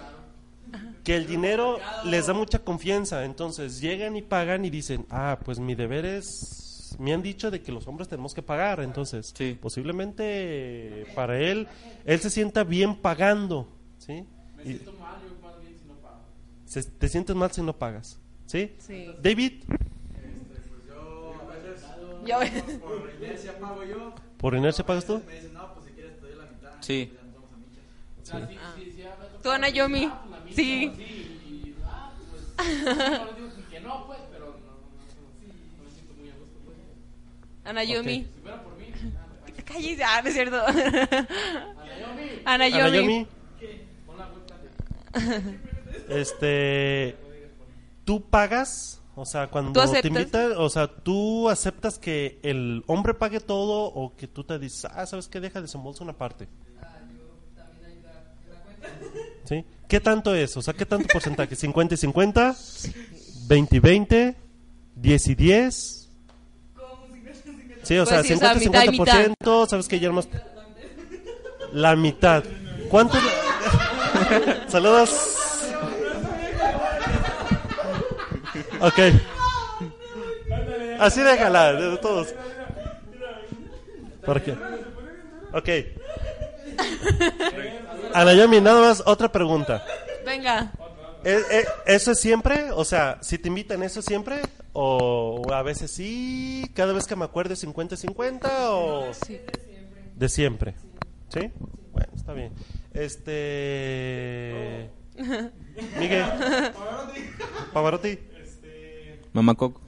[1.07, 5.57] que el dinero les da mucha confianza, entonces llegan y pagan y dicen, ah, pues
[5.57, 9.57] mi deber es, me han dicho de que los hombres tenemos que pagar, entonces Sí.
[9.57, 11.65] posiblemente para él,
[12.03, 14.25] él se sienta bien pagando, ¿sí?
[14.65, 14.81] Y-
[16.65, 18.75] Se- te sientes mal si no pagas, ¿sí?
[18.79, 19.07] Sí.
[19.23, 19.63] David,
[22.25, 22.51] Ya ves.
[24.37, 25.21] ¿Por inercia pagas tú?
[26.81, 27.13] Sí.
[29.41, 30.11] Tú, Ana Yomi.
[30.53, 30.91] Sí.
[37.63, 38.25] Ana Yomi.
[39.45, 40.65] Que te calles, ah, no es cierto.
[40.65, 41.27] Ana
[42.45, 42.97] Ana Yomi.
[42.97, 43.27] Yomi.
[46.09, 47.17] Este,
[48.05, 49.01] ¿tú pagas?
[49.15, 53.85] O sea, cuando ¿Tú te invitan, o sea, ¿tú aceptas que el hombre pague todo
[53.85, 55.39] o que tú te dices, ah, ¿sabes qué?
[55.39, 56.47] Deja desembolsa una parte.
[59.45, 59.65] ¿Sí?
[59.87, 60.55] ¿Qué tanto es?
[60.57, 61.55] O sea, ¿qué tanto porcentaje?
[61.55, 62.55] ¿50 y 50?
[63.47, 64.35] ¿20 y 20?
[65.01, 66.09] ¿10 y 10?
[67.83, 69.99] Sí, o sea, Pues sí, o sea, 50 y mitad y 50%, ¿sabes qué?
[69.99, 70.27] Ya más...
[71.71, 72.43] La mitad.
[72.89, 73.17] ¿Cuánto?
[74.67, 75.37] Saludos.
[78.81, 78.99] Ok.
[80.99, 82.33] Así déjala, de todos.
[84.25, 84.51] ¿Por qué?
[85.53, 85.69] Ok.
[88.13, 89.83] Anayomi, nada más otra pregunta.
[90.25, 90.71] Venga.
[91.23, 91.65] ¿E- e-
[91.95, 92.71] ¿Eso es siempre?
[92.71, 94.47] O sea, si te invitan, ¿eso es siempre?
[94.73, 96.71] ¿O a veces sí?
[96.75, 98.49] ¿Cada vez que me acuerde 50-50?
[98.69, 99.11] ¿O
[100.15, 100.75] de siempre?
[101.29, 101.51] ¿Sí?
[101.91, 102.53] Bueno, está bien.
[102.93, 104.89] Este...
[105.99, 106.25] Miguel.
[107.73, 108.19] Pavarotti.
[109.33, 109.81] Mamá Coco.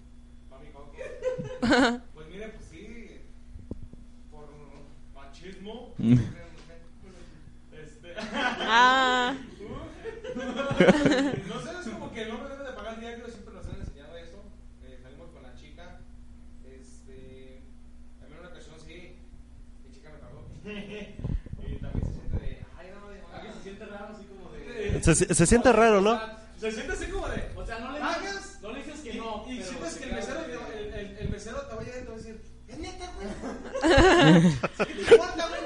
[1.62, 3.22] Pues mire, pues sí,
[4.32, 4.48] por
[5.16, 6.39] machismo, este,
[8.34, 9.36] Ah.
[10.36, 13.80] no sé, es como que el hombre debe de pagar el diario, siempre nos han
[13.80, 14.43] enseñado eso,
[14.84, 15.99] eh, salimos con la chica,
[16.65, 17.61] este,
[18.19, 19.15] también en una ocasión sí,
[19.84, 24.07] mi chica me pagó, y también se siente de, ay no, de, se siente raro,
[24.15, 26.19] así como de, Se, se siente raro, ¿no?
[26.59, 29.45] se siente así como de, o sea, no le dices, no le dices que no,
[29.47, 32.03] y, sientes que el mesero, te- el, el, el mesero te va a llegar y
[32.03, 33.27] te va a decir, es neta, güey,
[34.77, 35.59] ¿qué te importa, güey?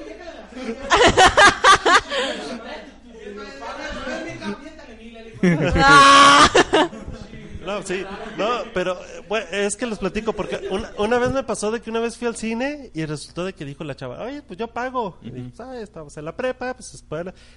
[7.65, 8.03] No, sí,
[8.37, 11.89] no, pero bueno, es que los platico porque una, una vez me pasó de que
[11.89, 14.67] una vez fui al cine y resultó de que dijo la chava, oye, pues yo
[14.67, 15.17] pago.
[15.21, 15.81] Y dije, ¿sabes?
[15.81, 17.05] Estamos en la prepa, pues.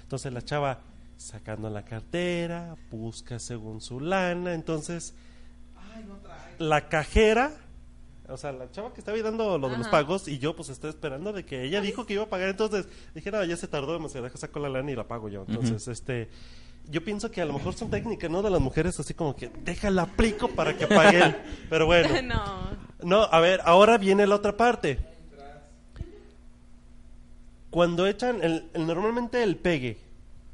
[0.03, 0.79] Entonces la chava
[1.17, 5.13] sacando la cartera, busca según su lana, entonces
[6.59, 7.51] la cajera,
[8.29, 10.69] o sea, la chava que estaba ahí dando lo de los pagos y yo pues
[10.69, 13.67] estoy esperando de que ella dijo que iba a pagar, entonces dije, no, ya se
[13.67, 15.43] tardó demasiado, deja saco la lana y la pago yo.
[15.47, 16.29] Entonces, este,
[16.89, 18.41] yo pienso que a lo mejor son técnicas, ¿no?
[18.41, 21.35] De las mujeres así como que déjala aplico para que pague él.
[21.69, 22.09] Pero bueno.
[22.23, 22.77] No.
[23.03, 24.97] No, a ver, ahora viene la otra parte.
[27.69, 29.99] Cuando echan el, el- normalmente el pegue,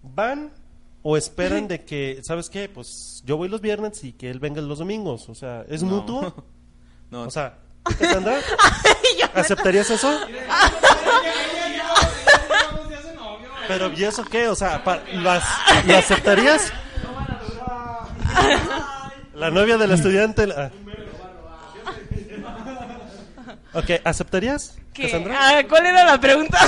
[0.01, 0.51] ¿van
[1.03, 2.67] o esperan de que, ¿sabes qué?
[2.69, 5.29] Pues yo voy los viernes y que él venga los domingos.
[5.29, 5.91] O sea, ¿es No.
[5.97, 6.33] mutuo?
[7.11, 8.39] No, O sea, Cassandra,
[9.35, 10.09] ¿aceptarías eso?
[13.67, 14.47] Pero ¿y eso qué?
[14.47, 15.43] O sea, pa- ¿las,
[15.85, 16.71] ¿lo aceptarías?
[19.35, 20.47] La novia del estudiante.
[20.47, 20.71] la-
[23.73, 25.03] Ok, ¿aceptarías, ¿Qué?
[25.03, 25.35] Cassandra?
[25.39, 26.59] Ah, ¿Cuál era la pregunta?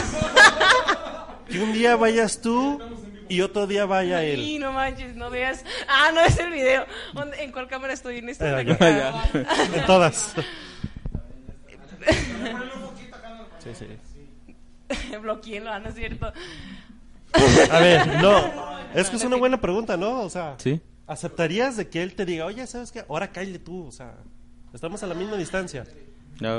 [1.48, 2.82] Que un día vayas tú
[3.30, 4.40] y otro día vaya él.
[4.40, 5.64] Y no manches, no veas.
[5.88, 6.86] Ah, no es el video.
[7.14, 8.18] ¿Dónde- ¿En cuál cámara estoy?
[8.18, 8.64] En esta.
[8.64, 8.78] Ya.
[9.14, 9.24] Ah.
[9.74, 10.34] En todas.
[13.64, 15.18] Sí, sí.
[15.18, 16.32] Bloqueenlo, ah, no es cierto.
[17.72, 18.66] A ver, no.
[18.96, 20.22] Es que es una buena pregunta, ¿no?
[20.22, 20.80] O sea, Sí.
[21.06, 23.04] ¿aceptarías de que él te diga, oye, ¿sabes qué?
[23.10, 24.14] Ahora cállate tú, o sea,
[24.74, 25.86] estamos a la misma distancia.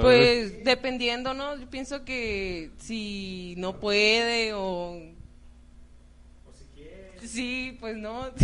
[0.03, 1.57] Pues dependiendo, ¿no?
[1.57, 4.99] Yo pienso que si no puede o...
[7.25, 8.27] Sí, pues no.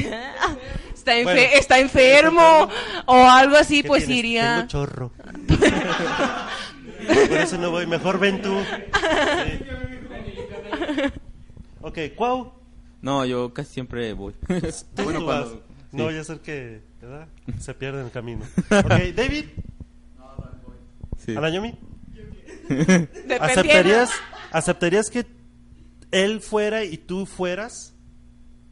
[0.94, 2.68] está, enfe- Bueno, está enfermo
[3.06, 4.24] o algo así, ¿Qué pues tienes?
[4.24, 4.54] iría.
[4.56, 5.12] Tengo chorro.
[7.28, 8.58] Por eso no voy, mejor ven tú.
[8.64, 9.62] Sí.
[11.82, 12.52] Ok, Cuau.
[13.00, 14.32] No, yo casi siempre voy.
[14.94, 15.48] Tú, bueno, tú cuando- vas.
[15.90, 15.96] sí.
[15.96, 17.28] No vaya a ser que ¿verdad?
[17.58, 18.44] se pierda en el camino.
[18.70, 19.44] Ok, David.
[21.18, 21.36] Sí.
[21.36, 21.74] Anayomi.
[22.68, 23.34] Dependiendo.
[23.40, 24.10] ¿Aceptarías,
[24.50, 25.26] ¿Aceptarías que
[26.10, 27.94] él fuera y tú fueras?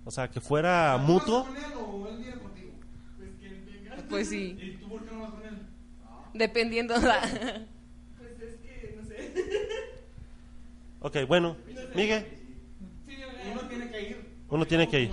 [0.04, 1.46] O sea, que fuera mutuo.
[4.08, 4.78] Pues sí.
[6.34, 6.94] Dependiendo.
[11.00, 11.56] Ok, bueno.
[11.94, 12.26] Miguel.
[13.52, 14.30] Uno tiene que ir.
[14.50, 15.10] Uno tiene que ir.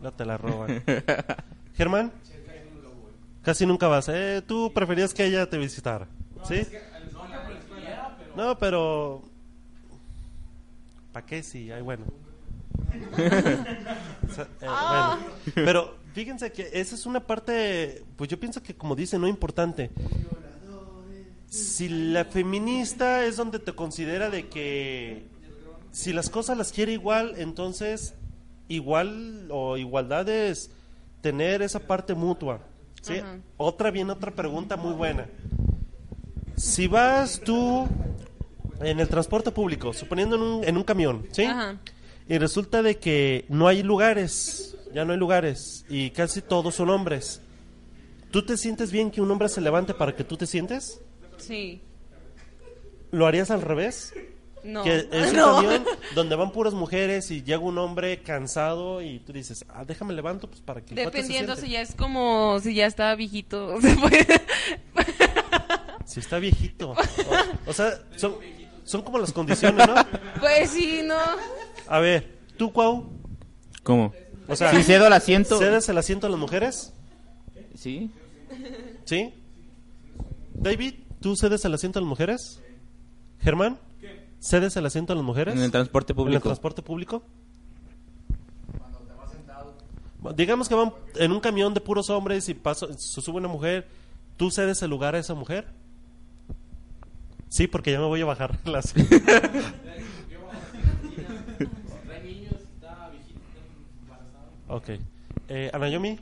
[0.00, 0.82] No te la roban.
[1.76, 2.12] Germán.
[3.42, 4.08] Casi nunca vas.
[4.08, 6.06] Eh, ¿Tú preferías que ella te visitara?
[6.46, 6.66] ¿Sí?
[8.36, 9.22] No, pero...
[11.12, 11.42] ¿Para qué?
[11.42, 12.04] Sí, ay, bueno.
[14.30, 15.18] O sea, eh, bueno.
[15.54, 19.90] Pero fíjense que esa es una parte, pues yo pienso que como dice, no importante.
[21.50, 25.26] si la feminista es donde te considera de que
[25.90, 28.14] si las cosas las quiere igual, entonces
[28.74, 30.70] igual o igualdad es
[31.20, 32.60] tener esa parte mutua.
[33.00, 33.18] ¿sí?
[33.18, 33.38] Ajá.
[33.56, 35.26] Otra bien, otra pregunta muy buena.
[36.56, 37.86] Si vas tú
[38.80, 41.46] en el transporte público, suponiendo en un, en un camión, ¿sí?
[42.28, 46.90] Y resulta de que no hay lugares, ya no hay lugares, y casi todos son
[46.90, 47.40] hombres.
[48.30, 51.00] ¿Tú te sientes bien que un hombre se levante para que tú te sientes?
[51.36, 51.82] Sí.
[53.10, 54.14] ¿Lo harías al revés?
[54.64, 54.84] No.
[54.84, 55.56] Que es un No.
[55.56, 55.84] camión
[56.14, 60.48] donde van puras mujeres y llega un hombre cansado y tú dices, ah, déjame levanto
[60.48, 61.66] pues para que se Dependiendo siente".
[61.66, 63.80] si ya es como, si ya está viejito.
[63.80, 64.26] se puede-
[66.06, 66.92] Si está viejito.
[67.66, 68.36] O, o sea, son,
[68.84, 69.94] son como las condiciones, ¿no?
[70.40, 71.16] Pues sí, no.
[71.88, 73.10] A ver, ¿tú, Cuau?
[73.82, 74.12] ¿Cómo?
[74.48, 75.58] O sea, si cedo el asiento.
[75.58, 76.92] ¿cedes el asiento a las mujeres?
[77.74, 78.10] Sí.
[79.04, 79.32] ¿Sí?
[80.54, 82.60] David, ¿tú cedes el asiento a las mujeres?
[83.40, 83.78] ¿Germán?
[84.42, 85.54] ¿Cedes el asiento a las mujeres?
[85.54, 86.42] En el transporte ¿En el público.
[86.42, 87.22] transporte público?
[90.34, 93.86] Digamos que van en un camión de puros hombres y pasa, se sube una mujer,
[94.36, 95.68] ¿tú cedes el lugar a esa mujer?
[97.48, 98.92] Sí, porque ya me voy a bajar las...
[104.68, 104.88] ok.
[105.48, 106.18] Eh, Anayomi,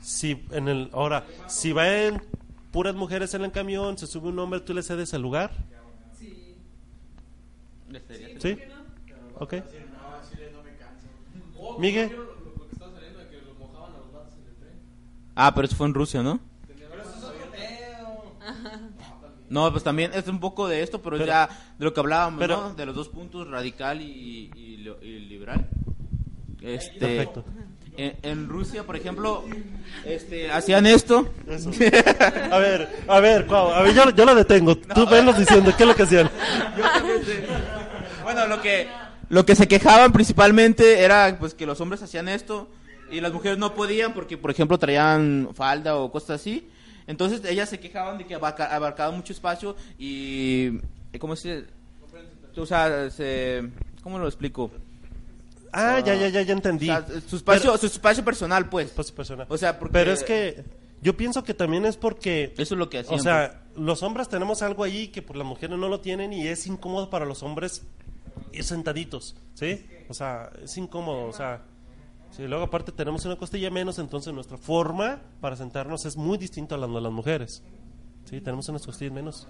[0.00, 2.22] si en el ahora, si van
[2.70, 5.50] puras mujeres en el camión, se sube un hombre, ¿tú le cedes el lugar?
[8.38, 8.58] ¿Sí?
[9.36, 9.54] Ok.
[11.78, 12.10] Miguel.
[15.34, 16.40] Ah, pero eso fue en Rusia, ¿no?
[19.50, 22.38] No, pues también es un poco de esto, pero, Pero- ya de lo que hablábamos,
[22.38, 22.74] pero- ¿no?
[22.74, 25.66] De los dos puntos, radical y, y lo- y liberal.
[26.60, 27.44] Este, Perfecto.
[27.98, 29.44] En, en Rusia, por ejemplo,
[30.06, 31.28] este, hacían esto.
[31.48, 31.70] Eso.
[32.50, 34.78] A ver, a ver, Cuau, a ver, yo, yo lo detengo.
[34.78, 36.30] Tú venlos diciendo, ¿qué es lo que hacían?
[38.22, 38.86] Bueno, lo que
[39.30, 42.68] lo que se quejaban principalmente era pues que los hombres hacían esto
[43.10, 46.68] y las mujeres no podían porque por ejemplo traían falda o cosas así.
[47.06, 50.78] Entonces ellas se quejaban de que abarca- abarcaba mucho espacio y
[51.18, 51.64] ¿cómo se
[52.56, 53.64] o sea, se
[54.02, 54.70] ¿cómo lo explico?
[55.72, 56.90] Ah, ya, ya, ya, ya entendí.
[56.90, 58.86] O sea, su espacio Pero- su espacio personal, pues.
[58.88, 59.46] Espacio personal.
[59.48, 60.64] O sea, porque Pero es que
[61.02, 62.54] yo pienso que también es porque...
[62.58, 63.18] eso es lo que hacían.
[63.18, 66.46] O sea, los hombres tenemos algo ahí que por las mujeres no lo tienen y
[66.48, 67.82] es incómodo para los hombres
[68.52, 69.86] ir sentaditos, ¿sí?
[70.08, 71.62] O sea, es incómodo, o sea...
[72.30, 76.74] Si luego aparte tenemos una costilla menos, entonces nuestra forma para sentarnos es muy distinta
[76.74, 77.62] a la de las mujeres.
[78.26, 79.48] Sí, tenemos unas costillas menos.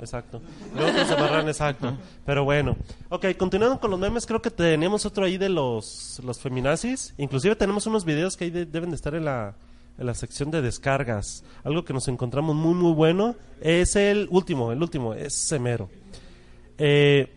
[0.00, 0.40] Exacto.
[0.74, 1.96] Nos amarran, exacto.
[2.24, 2.76] Pero bueno.
[3.08, 7.14] Ok, continuando con los memes, creo que tenemos otro ahí de los, los feminazis.
[7.18, 9.54] Inclusive tenemos unos videos que ahí de- deben de estar en la,
[9.98, 11.42] en la sección de descargas.
[11.64, 13.34] Algo que nos encontramos muy, muy bueno.
[13.60, 15.90] Es el último, el último, es Semero.
[16.78, 17.34] Eh,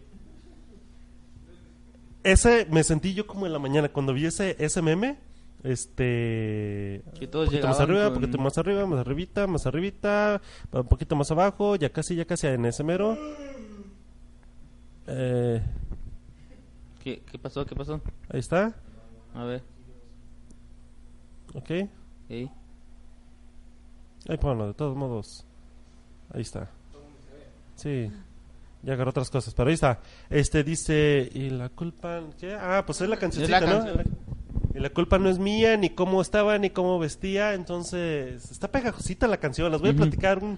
[2.24, 5.18] ese me sentí yo como en la mañana cuando vi ese, ese meme.
[5.64, 7.04] Este.
[7.20, 10.42] Que todos poquito más arriba, con- poquito más arriba, más arribita, más arribita,
[10.72, 13.18] un poquito más abajo, ya casi, ya casi en ese mero.
[15.08, 15.62] Eh,
[17.04, 17.66] ¿Qué, qué pasó?
[17.66, 18.00] ¿Qué pasó?
[18.30, 18.74] ahí está,
[19.36, 19.62] A ver.
[21.54, 21.68] ok.
[22.28, 22.50] ¿sí?
[24.30, 25.46] Ahí ponlo, de todos modos.
[26.34, 26.70] Ahí está.
[27.76, 28.12] Sí.
[28.84, 30.00] Ya agarró otras cosas, pero ahí está.
[30.30, 32.54] Este dice, ¿y la culpa qué?
[32.56, 33.84] Ah, pues es la cancioncita, ¿no?
[33.84, 34.04] canción.
[34.74, 39.28] Y la culpa no es mía, ni cómo estaba, ni cómo vestía, entonces está pegajosita
[39.28, 39.72] la canción.
[39.72, 40.44] Las voy a platicar.
[40.44, 40.58] un-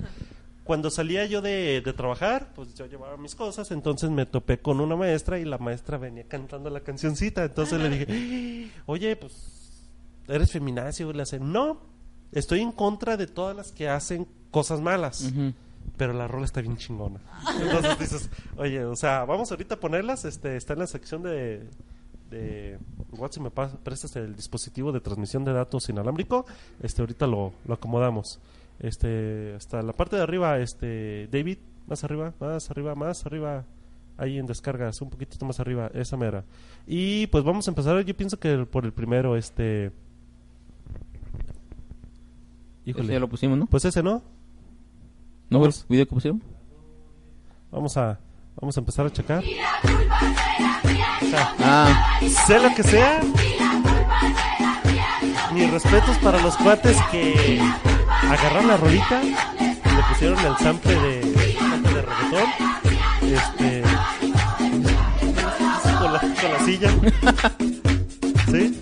[0.63, 4.79] Cuando salía yo de, de trabajar, pues yo llevaba mis cosas, entonces me topé con
[4.79, 7.43] una maestra y la maestra venía cantando la cancioncita.
[7.43, 9.89] Entonces le dije, oye, pues,
[10.29, 11.11] ¿eres feminacio?
[11.11, 11.81] Le hace, no,
[12.31, 15.31] estoy en contra de todas las que hacen cosas malas
[15.97, 17.19] pero la rola está bien chingona.
[17.61, 21.67] Entonces dices, oye, o sea, vamos ahorita a ponerlas, este, está en la sección de,
[22.33, 22.79] de
[23.13, 26.45] igual si me pas- prestas el dispositivo de transmisión de datos inalámbrico,
[26.81, 28.39] este, ahorita lo, lo acomodamos.
[28.79, 31.57] Este, hasta la parte de arriba, este, David,
[31.87, 33.63] más arriba, más arriba, más arriba,
[34.17, 36.43] ahí en descargas, un poquitito más arriba, esa mera.
[36.87, 39.91] Y pues vamos a empezar, yo pienso que por el primero, este,
[42.85, 43.65] Ese ya lo pusimos, ¿no?
[43.67, 44.21] pues ese, ¿no?
[45.49, 46.41] ¿No fue el video que pusieron?
[47.71, 48.19] Vamos a,
[48.59, 49.43] vamos a empezar a checar.
[51.35, 53.21] Ah, sea lo que sea.
[55.53, 57.61] Mis respetos para los cuates que
[58.29, 62.49] agarraron la rolita y le pusieron el sample de, de reggaetón.
[63.21, 63.83] Este.
[65.99, 66.89] Con la, con la silla.
[68.51, 68.81] ¿Sí?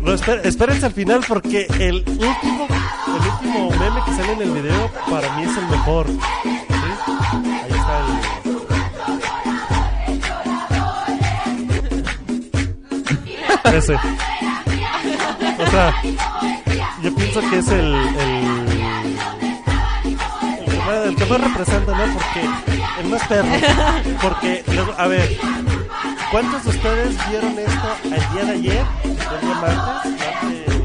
[0.00, 4.50] No, espé- espérense al final porque el último, el último meme que sale en el
[4.52, 6.06] video, para mí es el mejor.
[13.74, 13.94] Ese.
[13.94, 15.94] O sea,
[17.02, 17.94] yo pienso que es el...
[17.94, 19.16] el...
[21.06, 22.12] El que, más, representa, ¿no?
[22.14, 22.40] Porque
[23.00, 23.48] el más perro.
[24.22, 25.36] Porque, luego, a ver,
[26.30, 28.84] ¿cuántos de ustedes vieron esto el día de ayer?
[29.04, 30.76] El día martes, martes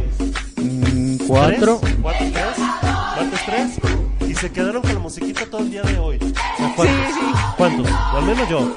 [0.58, 1.80] Mm, cuatro.
[1.82, 1.96] ¿Tres?
[2.02, 2.58] ¿Cuatro, tres?
[2.82, 4.30] ¿Martes tres?
[4.30, 6.18] Y se quedaron con la musiquita todo el día de hoy.
[6.18, 7.16] O sea, ¿cuántos?
[7.58, 7.92] ¿Cuántos?
[7.92, 8.76] Al menos yo.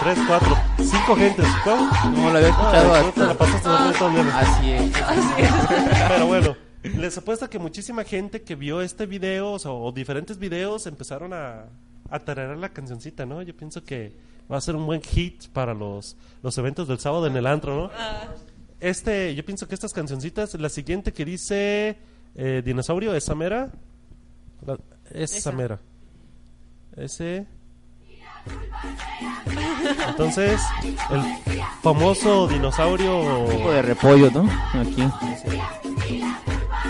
[0.00, 1.46] Tres, cuatro, cinco gentes.
[1.64, 1.90] ¿Cómo?
[2.16, 3.68] No lo había escuchado Ah, la pasaste
[4.12, 4.34] viernes.
[4.34, 4.92] Así es.
[6.08, 6.56] Pero bueno,
[6.96, 11.32] les apuesto que muchísima gente que vio este video o, sea, o diferentes videos empezaron
[11.32, 11.64] a,
[12.10, 13.42] a tararear la cancioncita, ¿no?
[13.42, 14.16] Yo pienso que
[14.50, 17.74] va a ser un buen hit para los, los eventos del sábado en el antro,
[17.76, 17.90] ¿no?
[18.80, 21.98] Este, yo pienso que estas cancioncitas, la siguiente que dice
[22.36, 23.72] eh, Dinosaurio, esa mera.
[24.64, 24.78] La-
[25.10, 25.52] esa Esa.
[25.52, 25.80] mera.
[26.96, 27.46] Ese.
[30.08, 30.60] Entonces,
[31.10, 31.22] el
[31.82, 33.44] famoso dinosaurio.
[33.44, 34.48] Un poco de repollo, ¿no?
[34.80, 35.08] Aquí.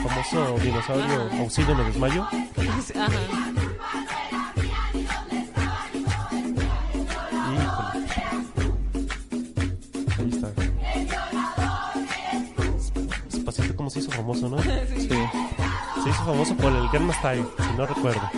[0.03, 2.23] famoso dinosaurio auxilio me desmayo.
[2.23, 2.39] Ajá.
[7.53, 7.89] Híjole.
[10.19, 10.49] Ahí está.
[13.31, 14.63] Despacito como se hizo famoso, ¿no?
[14.63, 15.09] Sí.
[15.09, 18.31] Se hizo famoso por el Gangnam Style, si no recuerdo.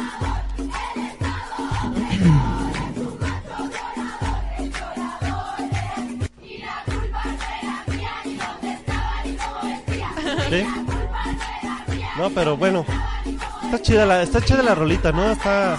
[10.51, 10.65] ¿Sí?
[12.19, 12.85] No, pero bueno,
[13.65, 15.31] está chida la, está chida la rolita, ¿no?
[15.31, 15.79] Está,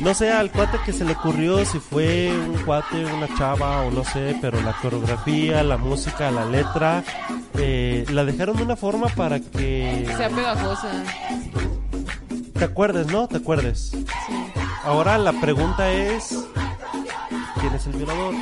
[0.00, 3.90] no sé al cuate que se le ocurrió si fue un cuate, una chava o
[3.90, 7.04] no sé, pero la coreografía, la música, la letra,
[7.58, 10.90] eh, la dejaron de una forma para que Sea pegajosa.
[12.54, 13.28] te acuerdes, ¿no?
[13.28, 13.92] Te acuerdes.
[14.82, 16.34] Ahora la pregunta es,
[17.60, 18.34] ¿quién es el violador?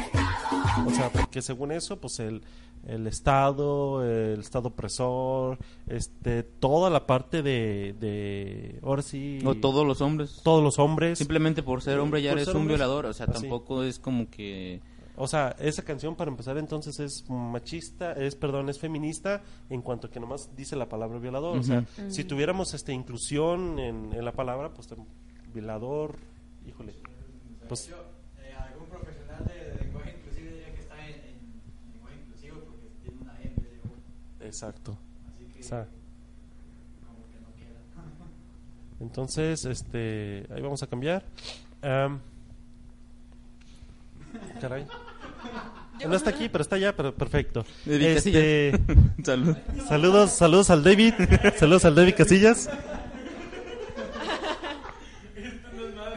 [0.86, 2.42] O sea, porque según eso, pues el,
[2.86, 9.86] el Estado, el Estado opresor, este, toda la parte de, de ahora sí, O todos
[9.86, 10.40] los hombres.
[10.42, 11.18] todos los hombres.
[11.18, 12.78] Simplemente por ser hombre ya Por eres un hombres.
[12.78, 13.06] violador.
[13.06, 13.42] O sea, Así.
[13.42, 14.80] tampoco es como que.
[15.16, 20.10] O sea, esa canción para empezar entonces es machista, es perdón, es feminista en cuanto
[20.10, 21.56] que nomás dice la palabra violador.
[21.58, 24.88] O sea, si tuviéramos esta inclusión en, en la palabra, pues
[25.52, 26.16] violador,
[26.66, 26.94] híjole,
[27.68, 27.92] pues
[28.58, 31.14] algún profesional de lenguaje inclusivo diría que está en,
[31.92, 33.92] lenguaje inclusivo porque tiene una E en vez de U.
[34.44, 34.96] exacto.
[35.34, 35.86] Así que O sea,
[37.06, 37.80] como que no queda.
[39.00, 41.24] entonces, este, ahí vamos a cambiar.
[41.82, 42.20] Am,
[44.60, 44.86] caray.
[46.08, 47.64] No está aquí, pero está allá, pero perfecto.
[47.86, 48.78] David Este,
[49.24, 49.56] Salud.
[49.88, 51.14] Saludos, saludos al David.
[51.56, 52.68] Saludos al David Casillas.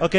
[0.01, 0.15] Ok.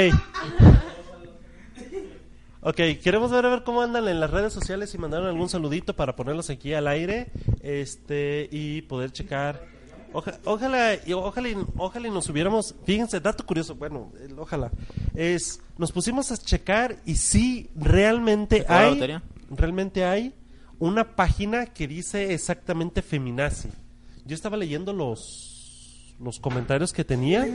[2.61, 5.95] Ok, queremos ver a ver cómo andan en las redes sociales y mandaron algún saludito
[5.95, 7.29] para ponerlos aquí al aire
[7.63, 9.65] este y poder checar.
[10.13, 14.71] Oja- ojalá, y ojalá, y- ojalá y nos hubiéramos, fíjense, dato curioso, bueno, el ojalá,
[15.15, 18.99] es, nos pusimos a checar y sí, realmente ¿Se fue la hay,
[19.51, 20.35] realmente hay
[20.81, 23.69] una página que dice exactamente feminazi.
[24.25, 25.55] Yo estaba leyendo los
[26.21, 27.47] los comentarios que tenía,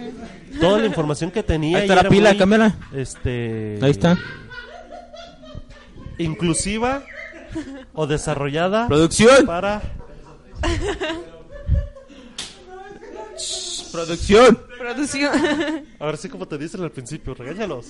[0.62, 1.80] toda la información que tenía.
[1.80, 2.38] Ahí y está la pila, muy.
[2.96, 3.78] Este.
[3.82, 4.18] Ahí está.
[6.18, 7.04] Inclusiva
[7.94, 9.46] o desarrollada Producción.
[9.46, 9.82] para.
[13.92, 14.60] Producción.
[14.80, 15.32] Producción.
[16.00, 17.88] Ahora sí, como te dicen al principio, regáñalos.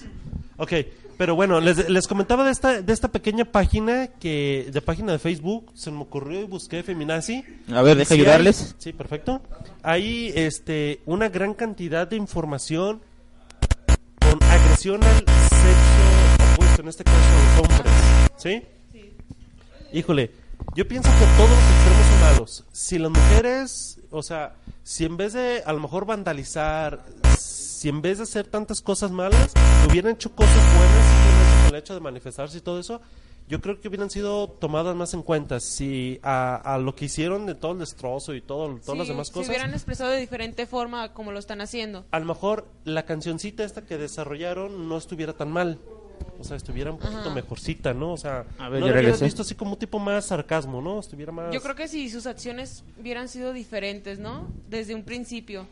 [0.57, 0.71] Ok,
[1.17, 5.19] pero bueno, les, les comentaba de esta, de esta pequeña página que de página de
[5.19, 7.43] Facebook, se me ocurrió y busqué Feminazi.
[7.74, 8.61] A ver, deja sí ayudarles.
[8.61, 9.41] hay- sí, perfecto.
[9.82, 13.01] Hay este, una gran cantidad de información
[14.19, 17.93] con agresión al sexo opuesto, en este caso a los hombres.
[18.44, 18.62] ¿Sí?
[19.91, 20.32] Híjole,
[20.76, 22.64] yo pienso que todos los extremos son malos.
[22.72, 27.04] Si las mujeres, o sea, si en vez de a lo mejor vandalizar,
[27.38, 29.54] si en vez de hacer tantas cosas malas,
[29.89, 33.02] hubieran hecho cosas buenas, el hecho de manifestarse y todo eso,
[33.50, 35.60] yo creo que hubieran sido tomadas más en cuenta.
[35.60, 39.14] Si a, a lo que hicieron de todo el destrozo y todo, todas las Sí,
[39.14, 42.06] demás Si cosas, hubieran expresado de diferente forma como lo están haciendo.
[42.10, 45.78] a lo mejor la cancioncita esta que desarrollaron no estuviera tan mal.
[46.39, 48.13] O sea, estuviera un poquito mejorcita, ¿no?
[48.13, 50.99] O sea, A ver, no lo hubieras visto así como un tipo más sarcasmo, ¿no?
[50.99, 51.53] Estuviera más...
[51.53, 54.47] Yo creo que si sus acciones hubieran sido diferentes, ¿no?
[54.69, 55.67] Desde un principio.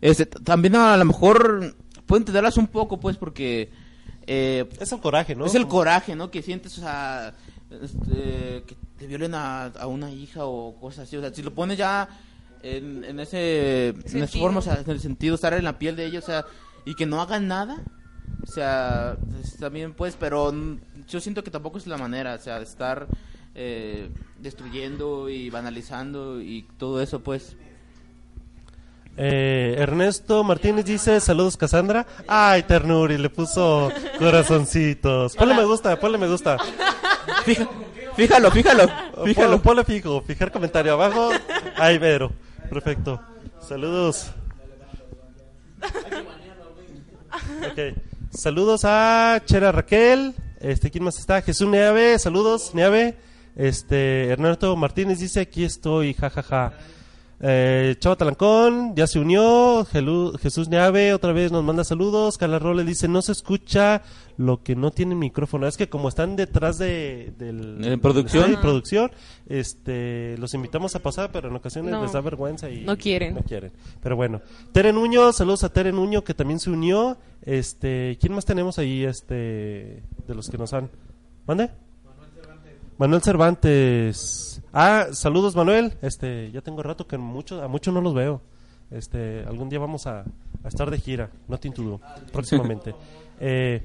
[0.00, 1.74] Este, también a lo mejor
[2.06, 3.70] puedo entenderlas un poco, pues, porque
[4.26, 5.46] eh, Es el coraje, ¿no?
[5.46, 6.30] es el coraje, ¿no?
[6.30, 7.34] Que sientes, o sea,
[7.70, 11.16] este, que te violen a, a una hija o cosas así.
[11.16, 12.08] O sea, si lo pones ya
[12.62, 14.42] en, en ese en esa Sentido.
[14.44, 16.46] forma, o sea, en el sentido estar en la piel de ellos, o sea,
[16.84, 17.82] y que no hagan nada.
[18.42, 20.52] O sea, pues, también pues, pero
[21.08, 23.06] yo siento que tampoco es la manera, o sea, de estar
[23.54, 27.56] eh, destruyendo y banalizando y todo eso, pues.
[29.16, 32.06] Eh, Ernesto Martínez dice, saludos Cassandra.
[32.26, 35.36] Ay, ternuri, le puso corazoncitos.
[35.36, 36.56] Ponle me gusta, ponle me gusta.
[37.44, 37.68] Fija-
[38.16, 38.88] fíjalo, fíjalo,
[39.24, 39.60] fíjalo.
[39.60, 41.30] ponle fijo, fijar comentario abajo.
[41.76, 42.32] Ay, Vero.
[42.70, 43.20] Perfecto.
[43.60, 44.30] Saludos.
[47.70, 47.78] Ok.
[48.32, 50.34] Saludos a Chera Raquel.
[50.60, 51.42] Este, ¿quién más está?
[51.42, 52.16] Jesús Neave.
[52.16, 53.16] Saludos, Neave.
[53.56, 56.72] Este, Ernesto Martínez dice, aquí estoy, jajaja.
[57.42, 59.86] Eh, Chava Talancón, ya se unió.
[59.86, 62.36] Gelu- Jesús Neave otra vez nos manda saludos.
[62.36, 64.02] Carla Rolle dice, no se escucha
[64.36, 65.66] lo que no tiene micrófono.
[65.66, 68.50] Es que como están detrás de, del, En producción.
[68.50, 69.10] de producción,
[69.48, 72.02] este, los invitamos a pasar, pero en ocasiones No.
[72.02, 73.34] les da vergüenza y No quieren.
[73.34, 73.72] no quieren.
[74.02, 77.16] Pero bueno, Tere Nuño, saludos a Tere Nuño que también se unió.
[77.42, 79.34] Este, ¿quién más tenemos ahí este
[80.26, 80.90] de los que nos han?
[81.46, 81.70] ¿Mande?
[82.98, 84.49] Manuel Cervantes.
[84.72, 85.94] Ah, saludos Manuel.
[86.02, 88.40] Este, ya tengo rato que mucho, a muchos no los veo.
[88.90, 90.20] Este, algún día vamos a,
[90.64, 92.00] a estar de gira, no te intudo,
[92.32, 92.94] próximamente.
[93.42, 93.82] Eh,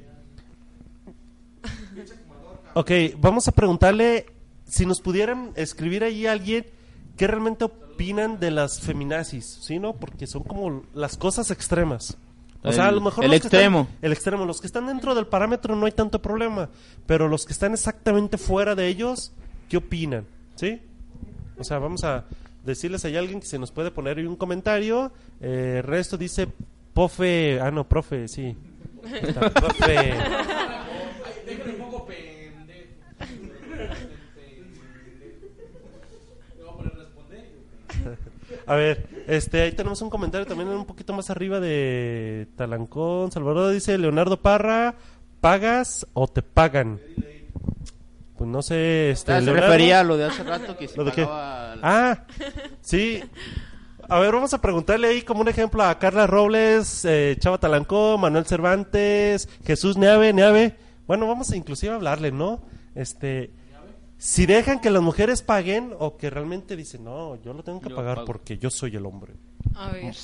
[2.74, 4.26] ok, vamos a preguntarle
[4.66, 6.66] si nos pudieran escribir ahí a alguien
[7.16, 9.94] qué realmente opinan de las feminazis, ¿sí, no?
[9.94, 12.18] Porque son como las cosas extremas.
[12.62, 13.88] O sea, a lo mejor el los que están- extremo.
[14.02, 14.44] el extremo.
[14.44, 16.68] Los que están dentro del parámetro no hay tanto problema.
[17.06, 19.32] Pero los que están exactamente fuera de ellos,
[19.70, 20.26] ¿qué opinan?
[20.56, 20.80] ¿Sí?
[21.58, 22.24] O sea, vamos a
[22.64, 25.12] decirles a alguien que se nos puede poner un comentario.
[25.40, 26.48] Eh, resto dice,
[26.92, 27.60] pofe.
[27.60, 28.56] Ah, no, profe, sí.
[29.22, 30.14] Está, profe.
[38.66, 43.30] A ver, este, ahí tenemos un comentario también un poquito más arriba de Talancón.
[43.30, 44.96] Salvador dice, Leonardo Parra,
[45.40, 47.00] ¿pagas o te pagan?
[48.36, 49.66] Pues no sé, este, Ah, se Leonardo.
[49.68, 51.26] refería a lo de hace rato que se ¿Lo de qué?
[51.28, 52.24] Ah,
[52.82, 53.22] sí.
[54.08, 58.20] A ver, vamos a preguntarle ahí como un ejemplo a Carla Robles, eh, Chava Talancón,
[58.20, 60.76] Manuel Cervantes, Jesús Neave, Neave.
[61.06, 62.60] Bueno, vamos a inclusive hablarle, ¿no?
[62.94, 63.50] Este,
[64.18, 67.88] si dejan que las mujeres paguen o que realmente dicen, no, yo lo tengo que
[67.90, 68.26] Yo pagar pago".
[68.26, 69.34] porque yo soy el hombre.
[69.74, 70.14] A ver.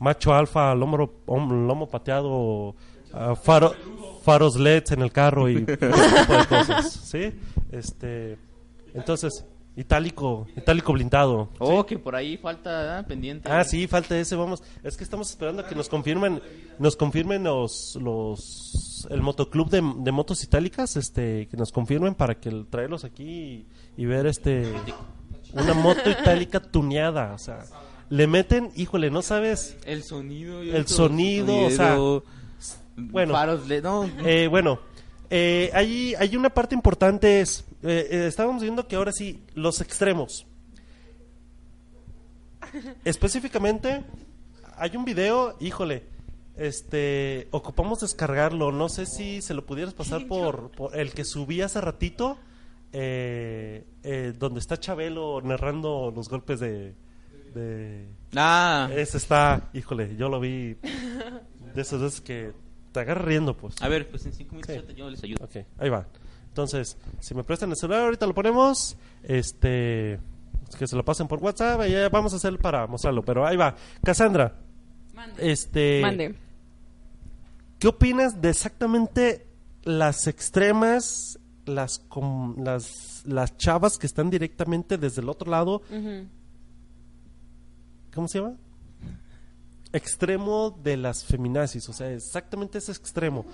[0.00, 0.96] Macho alfa, lomo,
[1.28, 2.74] lomo pateado,
[3.12, 3.74] ah, faro-
[4.22, 7.32] faros LEDs en el carro y ese tipo de cosas, ¿sí?
[7.70, 8.38] Este,
[8.94, 9.44] entonces,
[9.76, 11.48] itálico, itálico blindado.
[11.58, 13.48] Oh, que por ahí falta pendiente.
[13.50, 14.62] Ah, sí, falta ese, vamos.
[14.82, 16.40] Es que estamos esperando a que nos confirmen,
[16.78, 22.38] nos confirmen los, los, el motoclub de, de motos itálicas, este, que nos confirmen para
[22.38, 23.24] que el- traerlos aquí
[23.96, 24.70] y, y ver este,
[25.54, 27.64] una moto itálica tuneada, o sea,
[28.10, 30.60] le meten, híjole, no sabes, El sonido.
[30.62, 31.96] El sonido, o sea,
[32.96, 33.34] bueno.
[33.34, 34.80] Faros, le- no, Eh, bueno,
[35.30, 39.80] eh, hay, hay una parte importante es, eh, eh, estábamos viendo que ahora sí, los
[39.80, 40.46] extremos.
[43.04, 44.02] Específicamente,
[44.76, 46.04] hay un video, híjole,
[46.56, 51.60] este, ocupamos descargarlo, no sé si se lo pudieras pasar por, por el que subí
[51.60, 52.38] hace ratito,
[52.92, 56.94] eh, eh, donde está Chabelo narrando los golpes de...
[57.54, 60.74] de Ah, ese está, híjole, yo lo vi
[61.74, 62.52] de esas veces que
[62.92, 63.74] te agarra riendo, pues.
[63.80, 64.80] a ver, pues en cinco minutos Sí.
[64.80, 65.44] yo te- yo les ayudo.
[65.44, 66.06] Ok, ahí va.
[66.48, 68.96] Entonces, si me prestan el celular, ahorita lo ponemos.
[69.22, 70.20] Este,
[70.78, 73.22] que se lo pasen por WhatsApp y ya vamos a hacer para mostrarlo.
[73.24, 73.74] Pero ahí va.
[74.04, 74.54] Cassandra,
[75.14, 75.50] Mande.
[75.52, 76.34] este, Mande.
[77.78, 79.46] ¿qué opinas de exactamente
[79.84, 85.82] las extremas, las, com- las, las chavas que están directamente desde el otro lado?
[85.90, 86.26] Ujú.
[88.14, 88.56] ¿Cómo se llama?
[89.92, 93.44] Extremo de las feminazis, o sea, exactamente ese extremo.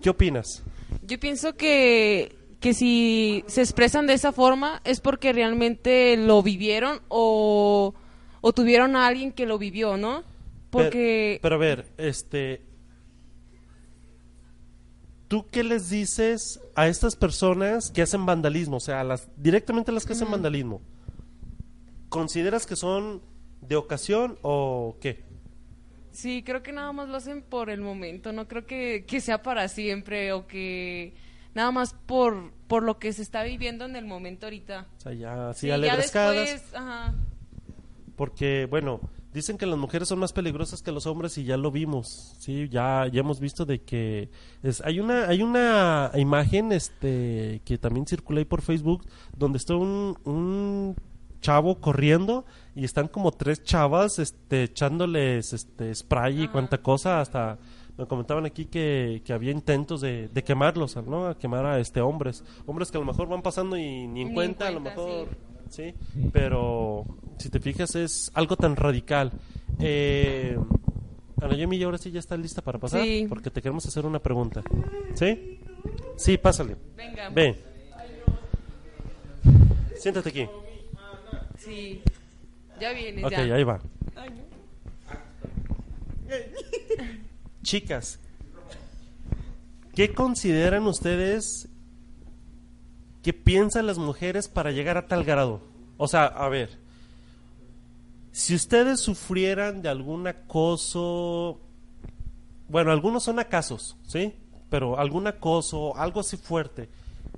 [0.00, 0.62] ¿Qué opinas?
[1.02, 7.00] Yo pienso que, que si se expresan de esa forma es porque realmente lo vivieron
[7.08, 7.94] o,
[8.40, 10.24] o tuvieron a alguien que lo vivió, ¿no?
[10.70, 11.38] Porque...
[11.40, 12.62] Pero, pero a ver, este.
[15.28, 18.78] ¿Tú qué les dices a estas personas que hacen vandalismo?
[18.78, 20.82] O sea, a las, directamente a las que hacen vandalismo.
[22.08, 23.22] ¿Consideras que son
[23.60, 25.24] de ocasión o qué?
[26.12, 29.42] Sí, creo que nada más lo hacen por el momento, no creo que, que sea
[29.42, 31.14] para siempre o que
[31.54, 34.86] nada más por, por lo que se está viviendo en el momento ahorita.
[34.98, 37.14] O sea, ya Sí, ya después, ajá.
[38.16, 39.00] Porque, bueno,
[39.32, 42.68] dicen que las mujeres son más peligrosas que los hombres y ya lo vimos, sí,
[42.68, 44.28] ya, ya hemos visto de que
[44.62, 49.06] es, hay una, hay una imagen, este, que también circula ahí por Facebook,
[49.36, 50.94] donde está un, un
[51.40, 52.44] chavo corriendo
[52.74, 57.58] y están como tres chavas este, echándoles este, spray y cuanta cosa hasta
[57.98, 61.26] me comentaban aquí que, que había intentos de, de quemarlos, ¿no?
[61.26, 64.14] A quemar a este hombres, hombres que a lo mejor van pasando y ni en
[64.14, 65.28] Ni en cuenta, a lo mejor,
[65.68, 65.92] sí.
[66.32, 67.04] Pero
[67.38, 69.30] si te fijas es algo tan radical.
[69.78, 70.56] Eh,
[71.42, 73.26] Ana Yemi, ahora sí ya está lista para pasar, Sí.
[73.28, 74.62] porque te queremos hacer una pregunta,
[75.14, 75.58] ¿sí?
[76.16, 76.76] Sí, pásale.
[76.96, 77.28] Venga.
[77.28, 77.56] Ven.
[79.96, 80.46] Siéntate aquí.
[81.58, 82.02] Sí.
[82.82, 83.38] Ya viene, Ok, ya.
[83.54, 83.80] ahí va.
[87.62, 88.18] Chicas,
[89.94, 91.68] ¿qué consideran ustedes
[93.22, 95.60] que piensan las mujeres para llegar a tal grado?
[95.96, 96.70] O sea, a ver,
[98.32, 101.60] si ustedes sufrieran de algún acoso,
[102.68, 104.34] bueno, algunos son acasos, ¿sí?
[104.70, 106.88] Pero algún acoso, algo así fuerte,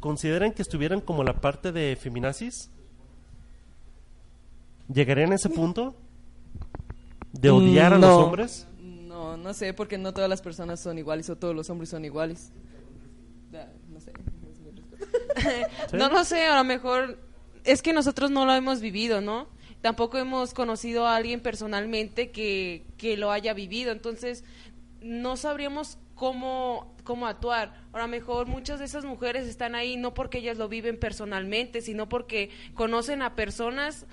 [0.01, 2.71] ¿consideran que estuvieran como la parte de feminazis?
[4.93, 5.95] ¿Llegarían a ese punto?
[7.33, 8.67] ¿De odiar a los hombres?
[8.81, 12.05] No, no sé, porque no todas las personas son iguales o todos los hombres son
[12.05, 12.53] iguales.
[13.89, 14.13] No sé.
[15.91, 15.97] ¿Sí?
[15.97, 17.19] No lo sé, a lo mejor
[17.65, 19.49] es que nosotros no lo hemos vivido, ¿no?
[19.81, 24.45] Tampoco hemos conocido a alguien personalmente que, que lo haya vivido, entonces
[25.01, 27.75] no sabríamos cómo, cómo actuar.
[27.93, 31.81] A lo mejor muchas de esas mujeres están ahí no porque ellas lo viven personalmente,
[31.81, 34.07] sino porque conocen a personas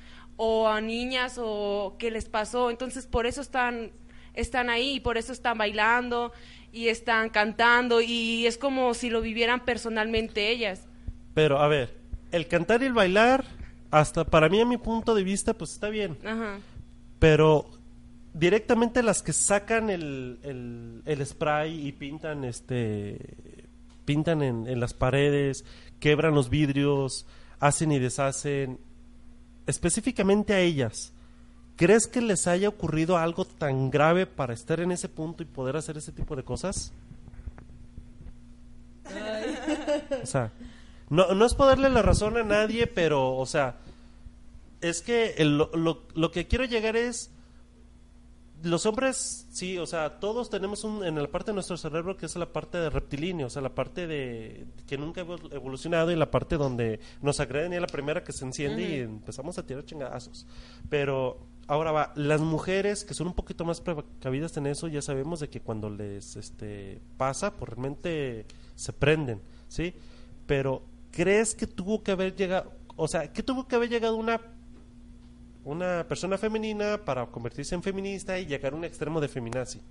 [0.44, 3.92] o a niñas o que les pasó, entonces por eso están
[4.34, 6.32] están ahí, y por eso están bailando
[6.72, 10.88] y están cantando y es como si lo vivieran personalmente ellas.
[11.36, 11.96] Pero, a ver,
[12.32, 13.46] el cantar y el bailar,
[13.92, 16.18] hasta para mí, a mi punto de vista, pues está bien.
[16.26, 16.58] Ajá.
[17.20, 17.70] Pero
[18.34, 23.18] directamente las que sacan el, el, el spray y pintan este
[24.06, 25.66] pintan en, en las paredes,
[26.00, 27.28] quebran los vidrios,
[27.60, 28.80] hacen y deshacen,
[29.68, 31.14] específicamente a ellas,
[31.76, 35.78] ¿crees que les haya ocurrido algo tan grave para estar en ese punto y poder
[35.78, 36.92] hacer ese tipo de cosas?
[40.22, 40.52] O sea,
[41.10, 43.78] no, no es poderle la razón a nadie, pero, o sea,
[44.82, 47.30] es que el- lo, lo- lo que quiero llegar es
[48.64, 52.26] los hombres, sí, o sea, todos tenemos un, en la parte de nuestro cerebro que
[52.26, 56.12] es la parte de reptilíneo, o sea, la parte de que nunca ha evol- evolucionado
[56.12, 59.58] y la parte donde nos agreden y es la primera que se enciende y empezamos
[59.58, 60.46] a tirar chingadazos.
[60.90, 65.40] Pero ahora va, las mujeres que son un poquito más precavidas en eso, ya sabemos
[65.40, 68.46] de que cuando les este pasa, pues realmente
[68.76, 69.94] se prenden, ¿sí?
[70.46, 74.40] Pero ¿crees que tuvo que haber llegado, o sea, que tuvo que haber llegado una
[75.64, 79.82] una persona femenina para convertirse en feminista y llegar a un extremo de feminazi.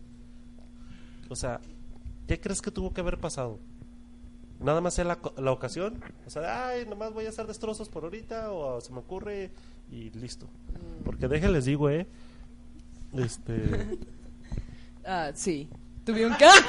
[1.28, 1.60] O sea,
[2.26, 3.58] ¿qué crees que tuvo que haber pasado?
[4.58, 6.02] Nada más sea la, co- la ocasión.
[6.26, 9.50] O sea, ay, nomás voy a hacer destrozos por ahorita o se me ocurre
[9.90, 10.48] y listo.
[11.04, 12.06] Porque déjenles digo, eh.
[13.16, 13.54] Este.
[15.02, 15.66] Ah, sí.
[16.04, 16.44] Tuvieron que...
[16.44, 16.60] ay,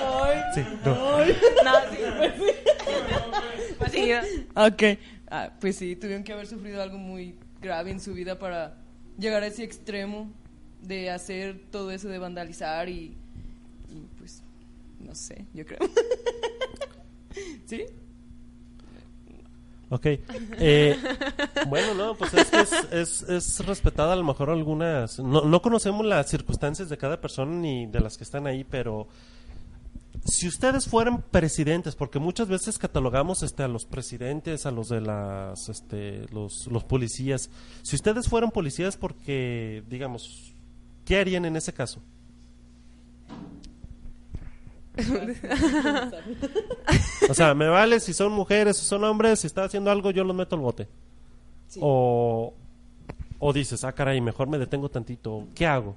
[0.00, 0.42] ay.
[0.54, 1.18] Sí, no.
[3.80, 4.08] Así,
[4.54, 4.64] ¿no?
[4.66, 4.82] Ok.
[5.36, 8.76] Ah, pues sí, tuvieron que haber sufrido algo muy grave en su vida para
[9.18, 10.30] llegar a ese extremo
[10.80, 13.16] de hacer todo eso de vandalizar y,
[13.88, 14.44] y pues,
[15.00, 15.80] no sé, yo creo.
[17.66, 17.84] ¿Sí?
[19.90, 20.06] Ok.
[20.06, 20.96] Eh,
[21.66, 25.18] bueno, no, pues es que es, es, es respetada a lo mejor algunas...
[25.18, 29.08] No conocemos las circunstancias de cada persona ni de las que están ahí, pero
[30.24, 35.00] si ustedes fueran presidentes, porque muchas veces catalogamos este, a los presidentes, a los de
[35.00, 37.50] las, este, los, los policías,
[37.82, 40.54] si ustedes fueran policías, porque, digamos,
[41.04, 42.00] ¿qué harían en ese caso?
[47.28, 50.24] O sea, me vale si son mujeres o son hombres, si está haciendo algo, yo
[50.24, 50.88] los meto al bote.
[51.68, 51.80] Sí.
[51.82, 52.54] O,
[53.38, 55.48] o dices, ah, caray, mejor me detengo tantito.
[55.54, 55.96] ¿Qué hago?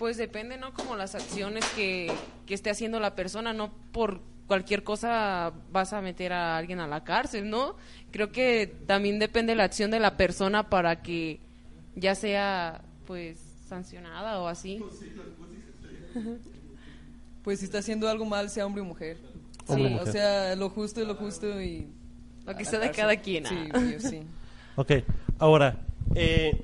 [0.00, 0.72] Pues depende, ¿no?
[0.72, 2.10] Como las acciones que,
[2.46, 6.86] que esté haciendo la persona, no por cualquier cosa vas a meter a alguien a
[6.86, 7.76] la cárcel, ¿no?
[8.10, 11.40] Creo que también depende la acción de la persona para que
[11.96, 14.82] ya sea, pues, sancionada o así.
[17.42, 19.18] Pues si está haciendo algo mal, sea hombre o mujer.
[19.66, 20.08] Hombre o Sí, mujer.
[20.08, 21.88] O sea, lo justo es lo justo y...
[22.46, 23.44] Lo que sea de cada quien.
[23.44, 23.78] Sí, ah.
[23.78, 24.22] obvio, sí.
[24.76, 24.92] Ok,
[25.38, 25.78] ahora,
[26.14, 26.58] eh,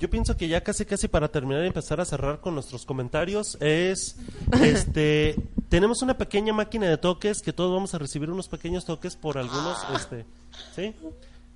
[0.00, 3.58] yo pienso que ya casi casi para terminar y empezar a cerrar con nuestros comentarios
[3.60, 4.16] es,
[4.62, 5.36] este,
[5.68, 9.36] tenemos una pequeña máquina de toques que todos vamos a recibir unos pequeños toques por
[9.36, 10.24] algunos, este,
[10.74, 10.94] ¿sí?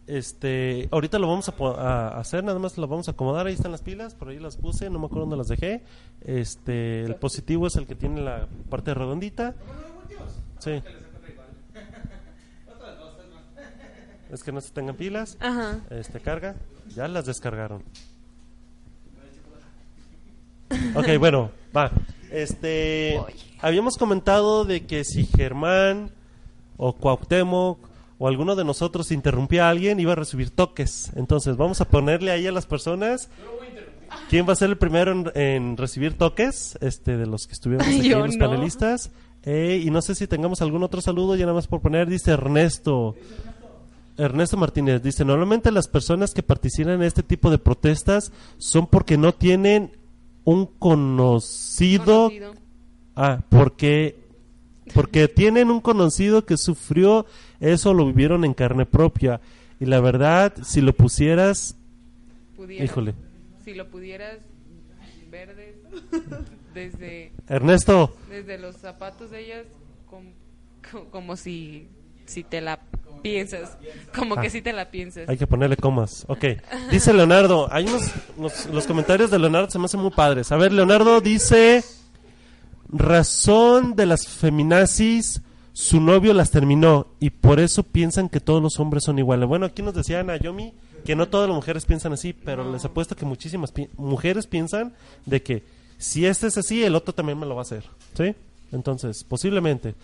[0.07, 3.81] Este, ahorita lo vamos a, hacer, nada más lo vamos a acomodar, ahí están las
[3.81, 5.83] pilas, por ahí las puse, no me acuerdo dónde las dejé.
[6.21, 9.55] Este, el positivo es el que tiene la parte redondita.
[10.59, 10.83] Sí.
[14.31, 15.37] Es que no se tengan pilas.
[15.39, 15.79] Ajá.
[15.91, 16.57] Este, carga.
[16.97, 17.85] Ya las descargaron.
[20.95, 21.91] Ok, bueno, va.
[22.31, 23.21] Este,
[23.61, 26.11] habíamos comentado de que si Germán
[26.77, 27.79] o Cuauhtémoc
[28.19, 31.13] o alguno de nosotros interrumpía a alguien iba a recibir toques.
[31.17, 33.29] Entonces, vamos a ponerle ahí a las personas.
[34.31, 36.79] ¿Quién va a ser el primero en, en recibir toques?
[36.81, 38.47] Este, de los que estuvieron aquí, Yo los no.
[38.47, 39.11] panelistas.
[39.45, 42.31] Eh, y no sé si tengamos algún otro saludo, ya nada más por poner, dice
[42.33, 43.15] Ernesto.
[44.17, 49.19] Ernesto Martínez dice, normalmente las personas que participan en este tipo de protestas son porque
[49.19, 49.91] no tienen
[50.45, 52.55] un conocido, Conocido.
[53.17, 54.17] ah, porque
[54.95, 57.27] porque tienen un conocido que sufrió
[57.61, 59.41] eso, lo vivieron en carne propia.
[59.81, 61.77] Y la verdad, si lo pusieras,
[62.69, 63.15] híjole,
[63.65, 64.39] Si lo pudieras
[65.31, 65.77] ver des-
[66.75, 69.65] desde, Ernesto, desde los zapatos de ellas,
[70.07, 70.33] com-
[70.93, 71.89] co- como si,
[72.27, 72.79] si te la
[73.25, 73.77] piensas.
[74.15, 74.51] Como que Ah.
[74.51, 75.29] si te la piensas.
[75.29, 76.45] hay que ponerle comas, ok,
[76.93, 78.03] dice Leonardo, hay unos,
[78.39, 81.83] los, los comentarios de Leonardo se me hacen muy padres, a ver, Leonardo dice,
[82.93, 85.41] razón de las feminazis,
[85.73, 89.49] su novio las terminó y por eso piensan que todos los hombres son iguales.
[89.49, 90.73] Bueno, aquí nos decía Naomi
[91.05, 94.95] que no todas las mujeres piensan así, pero les apuesto que muchísimas pi- mujeres piensan
[95.27, 95.63] de que
[95.99, 97.85] si este es así, el otro también me lo va a hacer.
[98.17, 98.35] ¿Sí?
[98.73, 99.95] Entonces, posiblemente.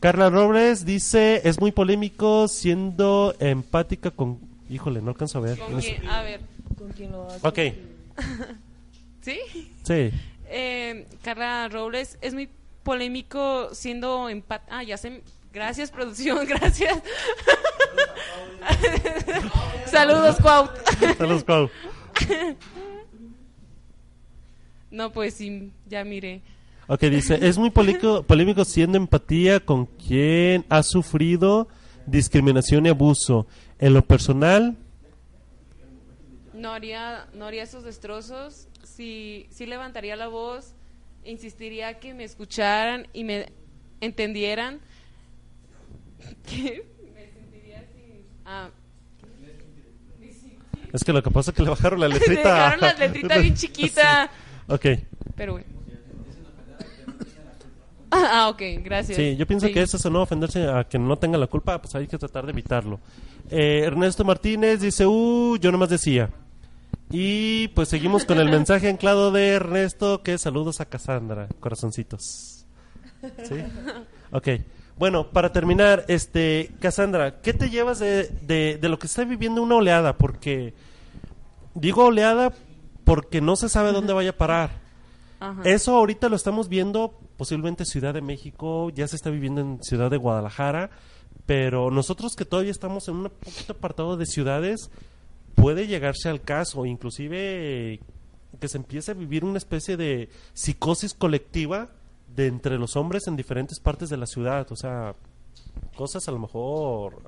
[0.00, 4.38] Carla Robles dice, es muy polémico siendo empática con...
[4.68, 5.58] Híjole, no alcanzo a ver.
[5.58, 6.08] ¿Con quién?
[6.08, 6.40] A ver.
[6.78, 7.46] ¿Con quién lo hace?
[7.46, 7.58] Ok,
[9.22, 9.38] ¿Sí?
[9.82, 10.10] sí.
[10.46, 12.48] Eh, Carla Robles, es muy
[12.82, 14.62] polémico siendo empat...
[14.70, 15.22] Ah, ya sé.
[15.52, 17.00] Gracias, producción, gracias.
[19.86, 20.70] Saludos, Cuaut.
[21.16, 21.70] Saludos, Cuau.
[24.90, 26.42] No, pues sí, ya miré.
[26.86, 31.68] Ok, dice, es muy polémico, polémico siendo empatía con quien ha sufrido
[32.06, 33.46] discriminación y abuso.
[33.78, 34.76] En lo personal,
[36.52, 38.68] No haría, no haría esos destrozos.
[38.84, 40.74] Sí, sí levantaría la voz,
[41.24, 43.46] insistiría que me escucharan y me
[44.00, 44.80] entendieran.
[46.48, 48.24] Que me sentiría así.
[48.46, 48.68] Ah,
[50.92, 52.54] es que lo que pasa es que le bajaron la le letrita.
[52.54, 54.30] dejaron la letrita bien chiquita.
[54.68, 54.86] Ok,
[55.36, 55.66] Pero bueno.
[58.16, 59.16] Ah, ok, gracias.
[59.16, 59.72] sí, yo pienso Sí.
[59.72, 62.44] que eso es no ofenderse a quien no tenga la culpa, pues hay que tratar
[62.46, 63.00] de evitarlo.
[63.50, 66.30] Eh, Ernesto Martínez dice, uh, yo nomás decía.
[67.10, 72.64] Y pues seguimos con el mensaje anclado de Ernesto, que saludos a Cassandra, corazoncitos.
[73.42, 73.56] ¿Sí?
[74.32, 74.48] Ok.
[74.96, 79.62] Bueno, para terminar, este, Cassandra, ¿qué te llevas de, de, de lo que está viviendo
[79.62, 80.16] una oleada?
[80.16, 80.72] Porque,
[81.74, 82.52] digo oleada
[83.04, 84.70] porque no se sabe dónde vaya a parar.
[85.40, 85.60] Ajá.
[85.64, 89.82] Eso ahorita lo estamos viendo posiblemente en Ciudad de México, ya se está viviendo en
[89.82, 90.90] Ciudad de Guadalajara,
[91.46, 94.90] pero nosotros que todavía estamos en un poquito apartado de ciudades,
[95.54, 98.00] puede llegarse al caso, inclusive
[98.60, 101.90] que se empiece a vivir una especie de psicosis colectiva
[102.34, 105.14] de entre los hombres en diferentes partes de la ciudad, o sea,
[105.96, 107.22] cosas a lo mejor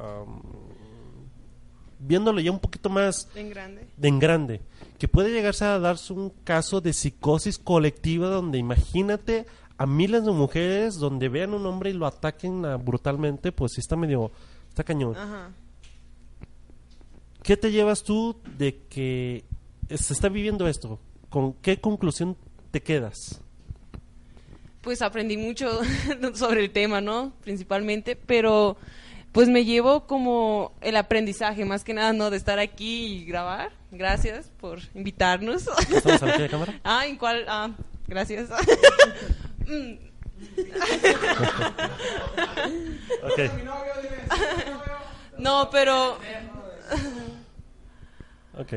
[1.99, 3.87] viéndolo ya un poquito más En grande.
[3.97, 4.61] de en grande,
[4.99, 9.47] que puede llegarse a darse un caso de psicosis colectiva donde imagínate
[9.79, 13.97] a miles de mujeres donde vean un hombre y lo ataquen brutalmente, pues sí está
[13.97, 14.31] medio,
[14.69, 15.17] está cañón.
[15.17, 15.51] Ajá.
[17.43, 19.45] ¿Qué te llevas tú de que
[19.89, 20.99] se está viviendo esto?
[21.29, 22.37] ¿Con qué conclusión
[22.71, 23.41] te quedas?
[24.81, 25.81] Pues aprendí mucho
[26.35, 27.33] sobre el tema, ¿no?
[27.43, 28.77] Principalmente, pero
[29.33, 32.31] pues me llevo como el aprendizaje, más que nada, ¿no?
[32.31, 33.71] De estar aquí y grabar.
[33.93, 35.69] Gracias por invitarnos.
[35.91, 36.81] ¿Estamos aquí de cámara?
[36.85, 37.45] Ah, ¿en cuál?
[37.47, 37.71] Ah,
[38.09, 38.49] gracias.
[39.67, 39.95] Mm,
[45.39, 46.19] no, pero
[48.59, 48.75] Ok.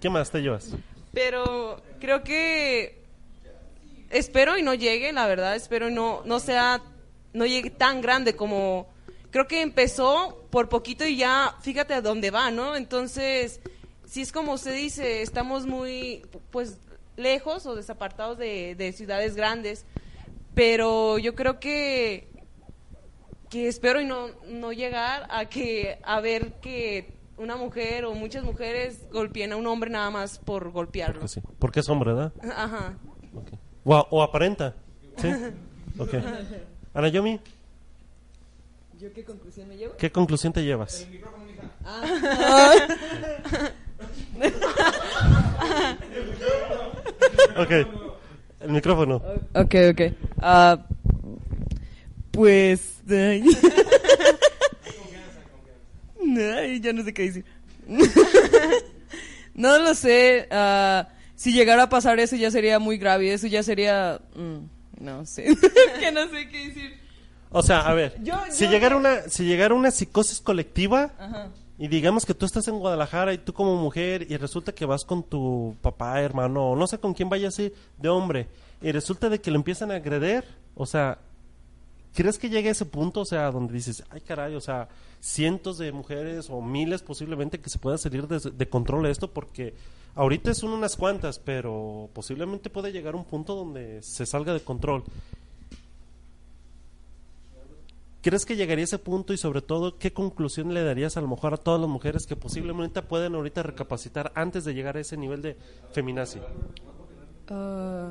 [0.00, 0.70] ¿Qué más te llevas?
[1.12, 3.02] pero creo que
[4.10, 6.82] espero y no llegue, la verdad, espero y no no sea
[7.32, 8.86] no llegue tan grande como
[9.30, 12.76] creo que empezó por poquito y ya fíjate a dónde va, ¿no?
[12.76, 13.60] Entonces,
[14.06, 16.78] si es como usted dice, estamos muy pues
[17.16, 19.84] lejos o desapartados de, de ciudades grandes,
[20.54, 22.28] pero yo creo que
[23.50, 28.42] que espero y no, no llegar a que a ver que una mujer o muchas
[28.42, 31.20] mujeres golpeen a un hombre nada más por golpearlo.
[31.20, 31.40] Porque sí.
[31.58, 32.32] Porque es hombre, ¿verdad?
[32.42, 32.94] Ajá.
[33.84, 34.74] O, o aparenta.
[35.16, 35.28] ¿Sí?
[35.98, 36.12] Ok.
[36.92, 37.40] Ana Yomi,
[38.98, 39.96] ¿Yo qué conclusión me llevo?
[39.96, 41.08] ¿qué conclusión te llevas?
[47.56, 47.70] Ok.
[48.60, 49.16] El micrófono.
[49.54, 50.00] Ok, ok.
[50.40, 50.78] Ah,
[52.30, 53.00] pues...
[53.10, 53.44] ay.
[56.38, 57.44] Ay, ya no sé qué decir.
[59.54, 60.48] no lo sé.
[60.50, 63.32] ah, si llegara a pasar eso ya sería muy grave.
[63.32, 64.20] Eso ya sería...
[64.34, 64.58] mm,
[65.04, 65.56] no sé.
[66.00, 66.94] que no sé qué decir.
[67.50, 71.48] O sea, a ver, Yo- si llegara una si llegara una psicosis colectiva Ajá.
[71.78, 75.04] Y digamos que tú estás en Guadalajara y tú como mujer y resulta que vas
[75.04, 78.48] con tu papá, hermano, o no sé con quién vaya así de hombre
[78.80, 80.44] y resulta de que lo empiezan a agredir,
[80.74, 81.18] o sea,
[82.14, 84.88] ¿crees que llegue a ese punto, o sea, donde dices, ay caray, o sea,
[85.20, 89.74] cientos de mujeres o miles posiblemente que se pueda salir de, de control esto porque
[90.14, 95.04] ahorita son unas cuantas, pero posiblemente puede llegar un punto donde se salga de control.
[98.26, 101.28] ¿Crees que llegaría a ese punto y sobre todo qué conclusión le darías a lo
[101.28, 105.16] mejor a todas las mujeres que posiblemente pueden ahorita recapacitar antes de llegar a ese
[105.16, 105.56] nivel de
[105.92, 106.40] feminazi?
[107.48, 108.10] Ah,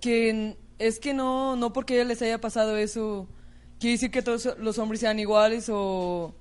[0.00, 3.28] que es que no, no porque les haya pasado eso,
[3.78, 6.34] quiere decir que todos los hombres sean iguales o...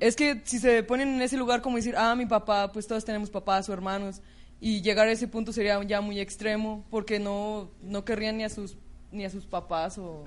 [0.00, 3.04] Es que si se ponen en ese lugar como decir, ah, mi papá, pues todos
[3.04, 4.20] tenemos papás o hermanos,
[4.60, 8.48] y llegar a ese punto sería ya muy extremo, porque no, no querrían ni a
[8.48, 8.76] sus,
[9.12, 10.24] ni a sus papás o...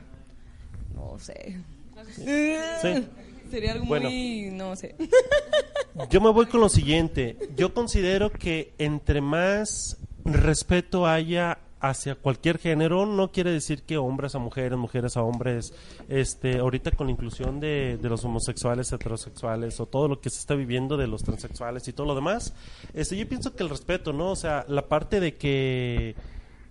[1.11, 1.57] No sé.
[2.15, 3.07] Sí.
[3.51, 4.09] Sería algo Bueno.
[4.09, 4.49] muy...
[4.51, 4.95] no sé.
[6.09, 7.37] Yo me voy con lo siguiente.
[7.55, 14.33] Yo considero que entre más respeto haya hacia cualquier género, no quiere decir que hombres
[14.35, 15.73] a mujeres, mujeres a hombres,
[16.07, 20.39] este, ahorita con la inclusión de, de los homosexuales, heterosexuales o todo lo que se
[20.39, 22.53] está viviendo de los transexuales y todo lo demás,
[22.93, 24.31] este, yo pienso que el respeto, ¿no?
[24.31, 26.15] O sea, la parte de que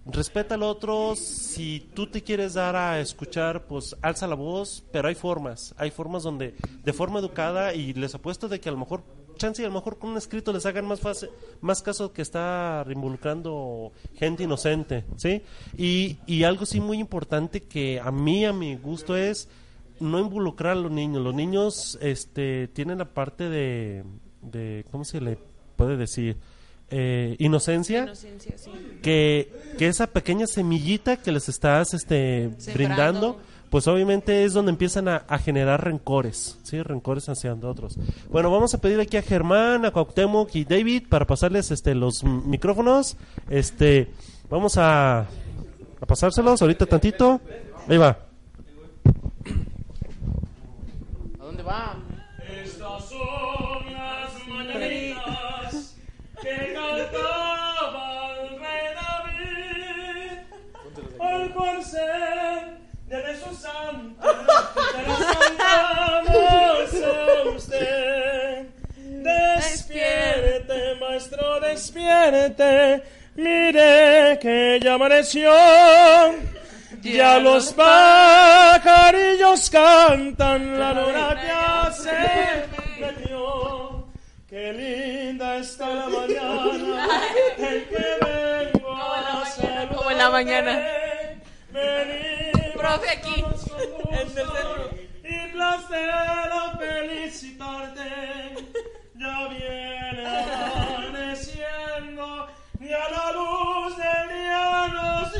[0.06, 5.08] respeta al otro, si tú te quieres dar a escuchar, pues alza la voz, pero
[5.08, 6.54] hay formas, hay formas donde
[6.84, 9.04] de forma educada y les apuesto de que a lo mejor
[9.36, 11.30] chance y a lo mejor con un escrito les hagan más fácil,
[11.60, 15.42] más caso que está involucrando gente inocente, ¿sí?
[15.76, 19.48] Y, y algo sí muy importante que a mí, a mi gusto es
[20.00, 21.22] no involucrar a los niños.
[21.22, 24.04] Los niños este, tienen la parte de,
[24.42, 25.38] de, ¿cómo se le
[25.76, 26.36] puede decir?
[26.94, 28.70] Eh, inocencia Inocencia, sí.
[29.02, 32.74] que, que esa pequeña semillita que les estás este, Sembrando.
[32.74, 33.40] brindando,
[33.70, 36.82] pues obviamente es donde empiezan a, a generar rencores, ¿sí?
[36.82, 37.96] Rencores hacia otros.
[38.30, 42.22] Bueno, vamos a pedir aquí a Germán, a Cuauhtémoc y David para pasarles este, los
[42.24, 43.16] micrófonos.
[43.48, 44.10] Este,
[44.50, 47.40] vamos a, a pasárselos ahorita tantito.
[47.88, 48.18] Ahí va.
[51.40, 51.96] ¿A dónde va?
[61.54, 64.26] Por ser de su santo,
[66.26, 68.66] te a usted.
[68.96, 73.02] Despierte, maestro, despierte.
[73.34, 75.52] Mire que ya amaneció.
[77.02, 82.10] Ya los pajarillos cantan, la luna ya se
[83.00, 84.06] metió.
[84.48, 87.08] Qué linda está la mañana
[87.58, 89.96] en que vengo a saludarte.
[89.96, 91.11] como en la mañana.
[91.72, 93.40] Vení, Profe, aquí.
[93.40, 93.44] en
[94.14, 94.90] el centro.
[95.24, 98.08] Y placero felicitarte.
[99.14, 102.26] Ya viene amaneciendo
[102.80, 105.32] y a la luz del día nos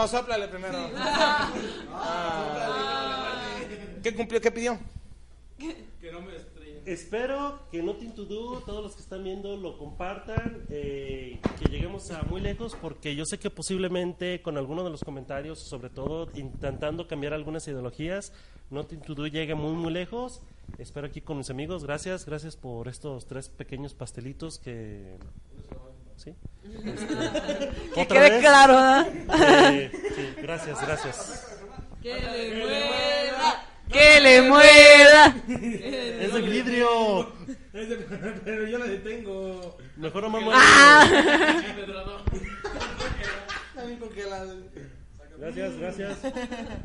[0.00, 0.78] No, sóplale primero.
[0.96, 1.52] Ah.
[4.02, 4.40] ¿Qué cumplió?
[4.40, 4.78] ¿Qué pidió?
[6.86, 12.10] Espero que Nothing to Do, todos los que están viendo, lo compartan, eh, que lleguemos
[12.12, 16.30] a muy lejos, porque yo sé que posiblemente con alguno de los comentarios, sobre todo
[16.34, 18.32] intentando cambiar algunas ideologías,
[18.70, 20.40] Nothing to Do llegue muy, muy lejos.
[20.78, 21.84] Espero aquí con mis amigos.
[21.84, 25.18] Gracias, gracias por estos tres pequeños pastelitos que...
[26.22, 26.34] ¿Sí?
[26.84, 27.16] Este,
[27.94, 28.40] Que ¿otra quede vez?
[28.40, 29.06] claro.
[29.72, 31.46] Eh, sí, gracias, gracias.
[32.02, 33.64] Que le muera.
[33.90, 35.34] Que le muera.
[35.48, 37.32] Es de vidrio.
[38.44, 39.78] Pero yo la detengo.
[39.96, 40.24] Mejor
[44.14, 44.44] que la...
[45.38, 46.18] Gracias, gracias.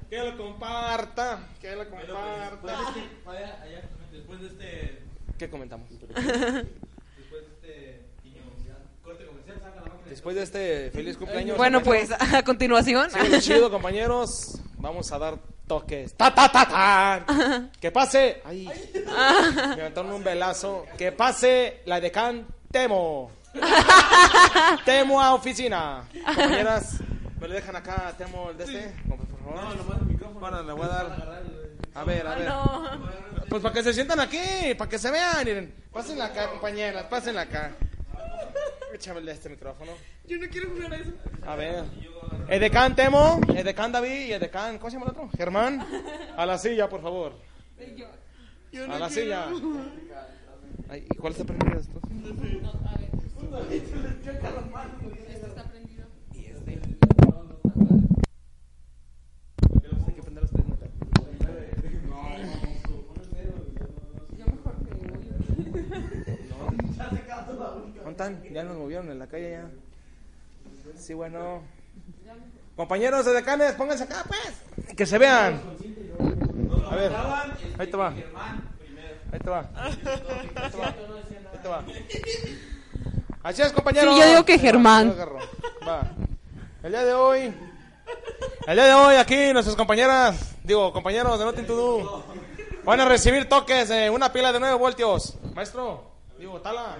[0.09, 1.49] Que lo comparta.
[1.59, 2.79] Que lo comparta.
[3.25, 3.81] Vaya, allá,
[4.13, 5.01] después de este,
[5.37, 5.89] ¿Qué comentamos?
[5.99, 6.59] después de
[7.53, 9.94] este guiño comercial, corte comercial, saca la máquina.
[10.09, 11.57] Después de este feliz cumpleaños.
[11.57, 13.09] Bueno, pues a continuación.
[13.39, 14.59] Chido, compañeros.
[14.77, 15.37] Vamos a dar
[15.67, 16.13] toques.
[16.13, 17.69] ¡Ta, ta, ta, ta!
[17.79, 18.41] Que pase.
[18.45, 18.69] Ay.
[19.03, 20.85] Me aventaron un velazo.
[20.97, 23.31] Que pase la decán Temo.
[24.85, 26.07] Temo a oficina.
[26.25, 26.99] Compañeras,
[27.39, 28.93] me lo dejan acá, Temo, el de este.
[29.07, 29.55] Por favor.
[29.55, 30.39] No, nomás el micrófono.
[30.39, 31.43] Bueno, le voy a dar.
[31.95, 32.51] A ver, a ver.
[33.49, 35.45] Pues para que se sientan aquí, para que se vean.
[35.45, 37.71] Miren, pásenla acá, compañeras, pásenla acá.
[38.95, 39.91] Échame este micrófono.
[40.25, 41.11] Yo no quiero jugar a eso.
[41.45, 41.83] A ver.
[42.47, 45.29] Edecán Temo, Edecán David y Edecán, ¿cómo se llama el otro?
[45.37, 45.85] Germán.
[46.37, 47.33] A la silla, por favor.
[48.71, 49.47] Yo A la silla.
[50.87, 51.99] Ay, ¿Y cuál está prendido esto?
[53.69, 56.05] Este está prendido.
[60.07, 60.75] Hay que prender ustedes, ¿no?
[67.75, 68.41] ¿Dónde están?
[68.51, 69.69] Ya nos movieron en la calle ya.
[70.97, 71.61] Sí, bueno.
[72.75, 74.95] Compañeros de decanes, pónganse acá, pues.
[74.95, 75.61] Que se vean.
[76.89, 77.11] A ver,
[77.77, 78.09] ahí te va.
[79.31, 79.69] Ahí te va.
[79.81, 80.89] Ahí te va.
[81.51, 81.83] Ahí te va.
[83.43, 84.15] Así es, compañeros.
[84.15, 85.15] Sí, yo digo que Germán.
[85.87, 86.11] Va.
[86.83, 87.53] El día de hoy.
[88.67, 92.25] El día de hoy aquí nuestras compañeras, digo, compañeros de Nothing to Do,
[92.83, 95.37] van a recibir toques de una pila de 9 voltios.
[95.53, 96.97] Maestro, digo, Tala.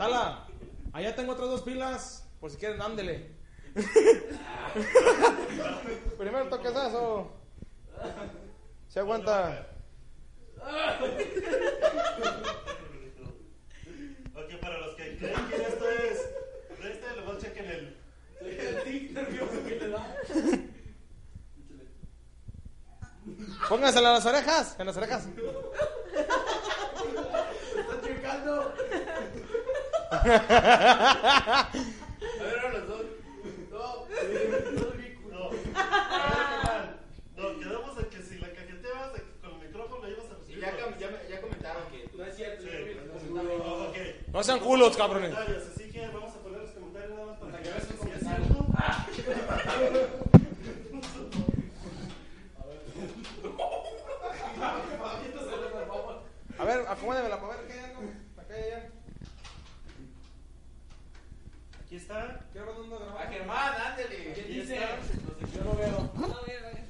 [0.00, 0.48] Tala,
[0.94, 3.36] allá tengo otras dos pilas, por si quieren, ándele.
[6.16, 7.30] Primero toquesazo.
[8.88, 9.66] Se aguanta.
[14.34, 16.30] Ok, para los que creen que esto es
[16.80, 17.94] de este, lo voy a checar en el.
[23.68, 25.28] Póngansela en las orejas, en las orejas.
[35.30, 35.50] No.
[37.36, 40.60] No, quedamos en que si la cajeteabas con el micrófono ibas a recibir.
[40.60, 42.64] Ya, ya, me- ya comentaron que no es cierto.
[43.64, 43.96] Oh, ok.
[44.32, 45.32] No sean culos, cabrones.
[45.34, 48.66] Así que vamos a poner los comentarios nada más para que veas si es cierto.
[56.58, 58.02] A ver, acomódemela para ver qué hay algo.
[58.36, 58.88] Acá hay algo.
[61.90, 62.38] Aquí está.
[62.52, 63.32] Quiero ver dónde Ah, grabar.
[63.32, 64.32] Germán, ándale.
[64.32, 64.74] ¿Qué Aquí dice?
[64.76, 65.56] está.
[65.56, 65.96] Yo no veo.
[66.14, 66.84] A ver, a ver.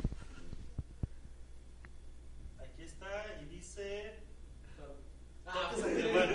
[2.60, 3.09] Aquí está
[3.40, 4.14] y dice.
[5.47, 6.35] Ah, Toques a Germán.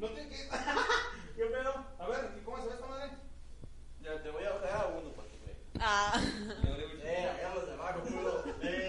[0.00, 0.36] No tiene que.
[1.36, 1.84] ¿Qué pedo?
[1.98, 3.10] A ver, ¿y cómo se ve esta madre?
[4.00, 5.58] Ya te voy a bajar a uno para que veas.
[5.80, 6.22] Ah.
[7.04, 8.44] Eh, acá los de abajo, culo.
[8.62, 8.88] Eh,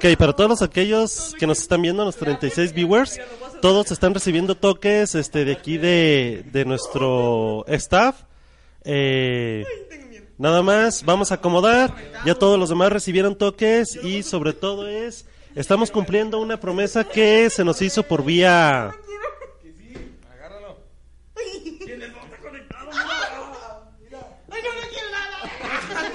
[0.04, 3.18] Ok, para todos aquellos que nos están viendo, los 36 viewers,
[3.62, 8.24] todos están recibiendo toques este, de aquí de, de nuestro staff.
[8.84, 9.64] Eh,
[10.36, 11.94] nada más, vamos a acomodar.
[12.26, 15.24] Ya todos los demás recibieron toques y sobre todo es,
[15.54, 18.94] estamos cumpliendo una promesa que se nos hizo por vía...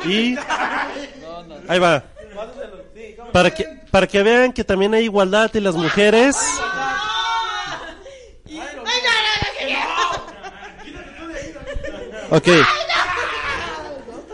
[0.05, 0.35] Y
[1.67, 2.03] ahí va.
[3.31, 6.35] Para que, para que vean que también hay igualdad y las mujeres...
[12.31, 12.47] Ok.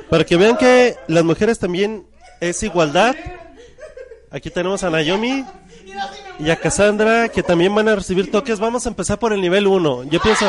[0.10, 2.08] Para que vean que las mujeres también
[2.42, 3.16] es igualdad.
[4.32, 5.46] Aquí tenemos a Naomi
[6.40, 8.60] y a Cassandra que también van a recibir toques.
[8.60, 10.04] Vamos a empezar por el nivel 1.
[10.04, 10.46] Yo pienso.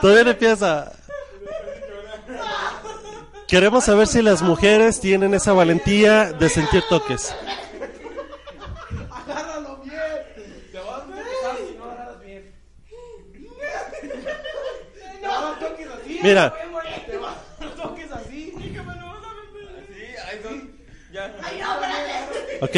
[0.00, 0.92] Todavía no empieza.
[3.48, 7.34] Queremos saber si las mujeres tienen esa valentía de sentir toques.
[9.10, 9.94] Agárralo bien.
[10.72, 12.54] Te vas a empezar si no agarras bien.
[15.22, 16.20] No toques así.
[16.22, 16.54] Mira.
[17.06, 18.54] Te vas, no toques así.
[22.60, 22.76] ¿Ok?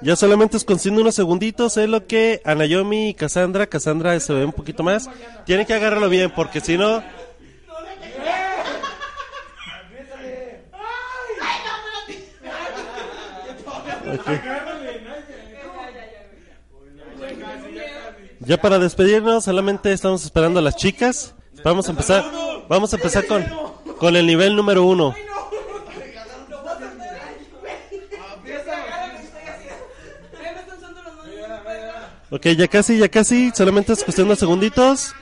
[0.00, 4.32] Ya solamente es consiguiendo unos segunditos, es lo que a Naomi y Cassandra, Cassandra se
[4.32, 5.10] ve un poquito más,
[5.44, 7.02] tienen que agarrarlo bien porque si no...
[18.40, 21.34] Ya para despedirnos, solamente estamos esperando a las chicas.
[21.64, 22.24] Vamos a empezar,
[22.68, 23.44] vamos a empezar con,
[23.98, 25.14] con el nivel número uno.
[32.30, 33.50] Ok, ya casi, ya casi.
[33.54, 35.14] Solamente es cuestión de segunditos.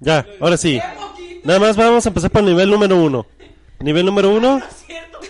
[0.00, 0.80] Ya, ahora sí.
[1.44, 3.26] Nada más vamos a empezar por el nivel número uno.
[3.80, 4.60] Nivel número uno.
[4.86, 5.20] cierto.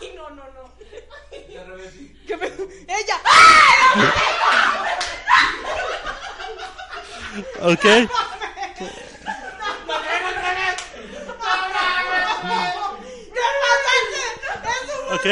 [0.00, 0.74] Ay, no, no, no.
[2.26, 3.16] ¿Qué me- ¡Ella!
[7.62, 7.84] Ok.
[15.10, 15.26] Ok.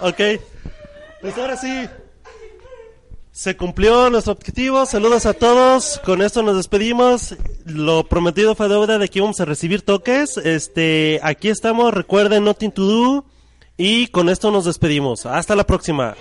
[0.00, 0.20] Ok.
[1.20, 1.88] Pues ahora sí.
[3.38, 4.84] Se cumplió nuestro objetivo.
[4.84, 6.00] Saludos a todos.
[6.04, 7.36] Con esto nos despedimos.
[7.66, 10.38] Lo prometido fue deuda de que íbamos a recibir toques.
[10.38, 11.94] Este, aquí estamos.
[11.94, 13.24] Recuerden Nothing to Do.
[13.76, 15.24] Y con esto nos despedimos.
[15.24, 16.16] Hasta la próxima.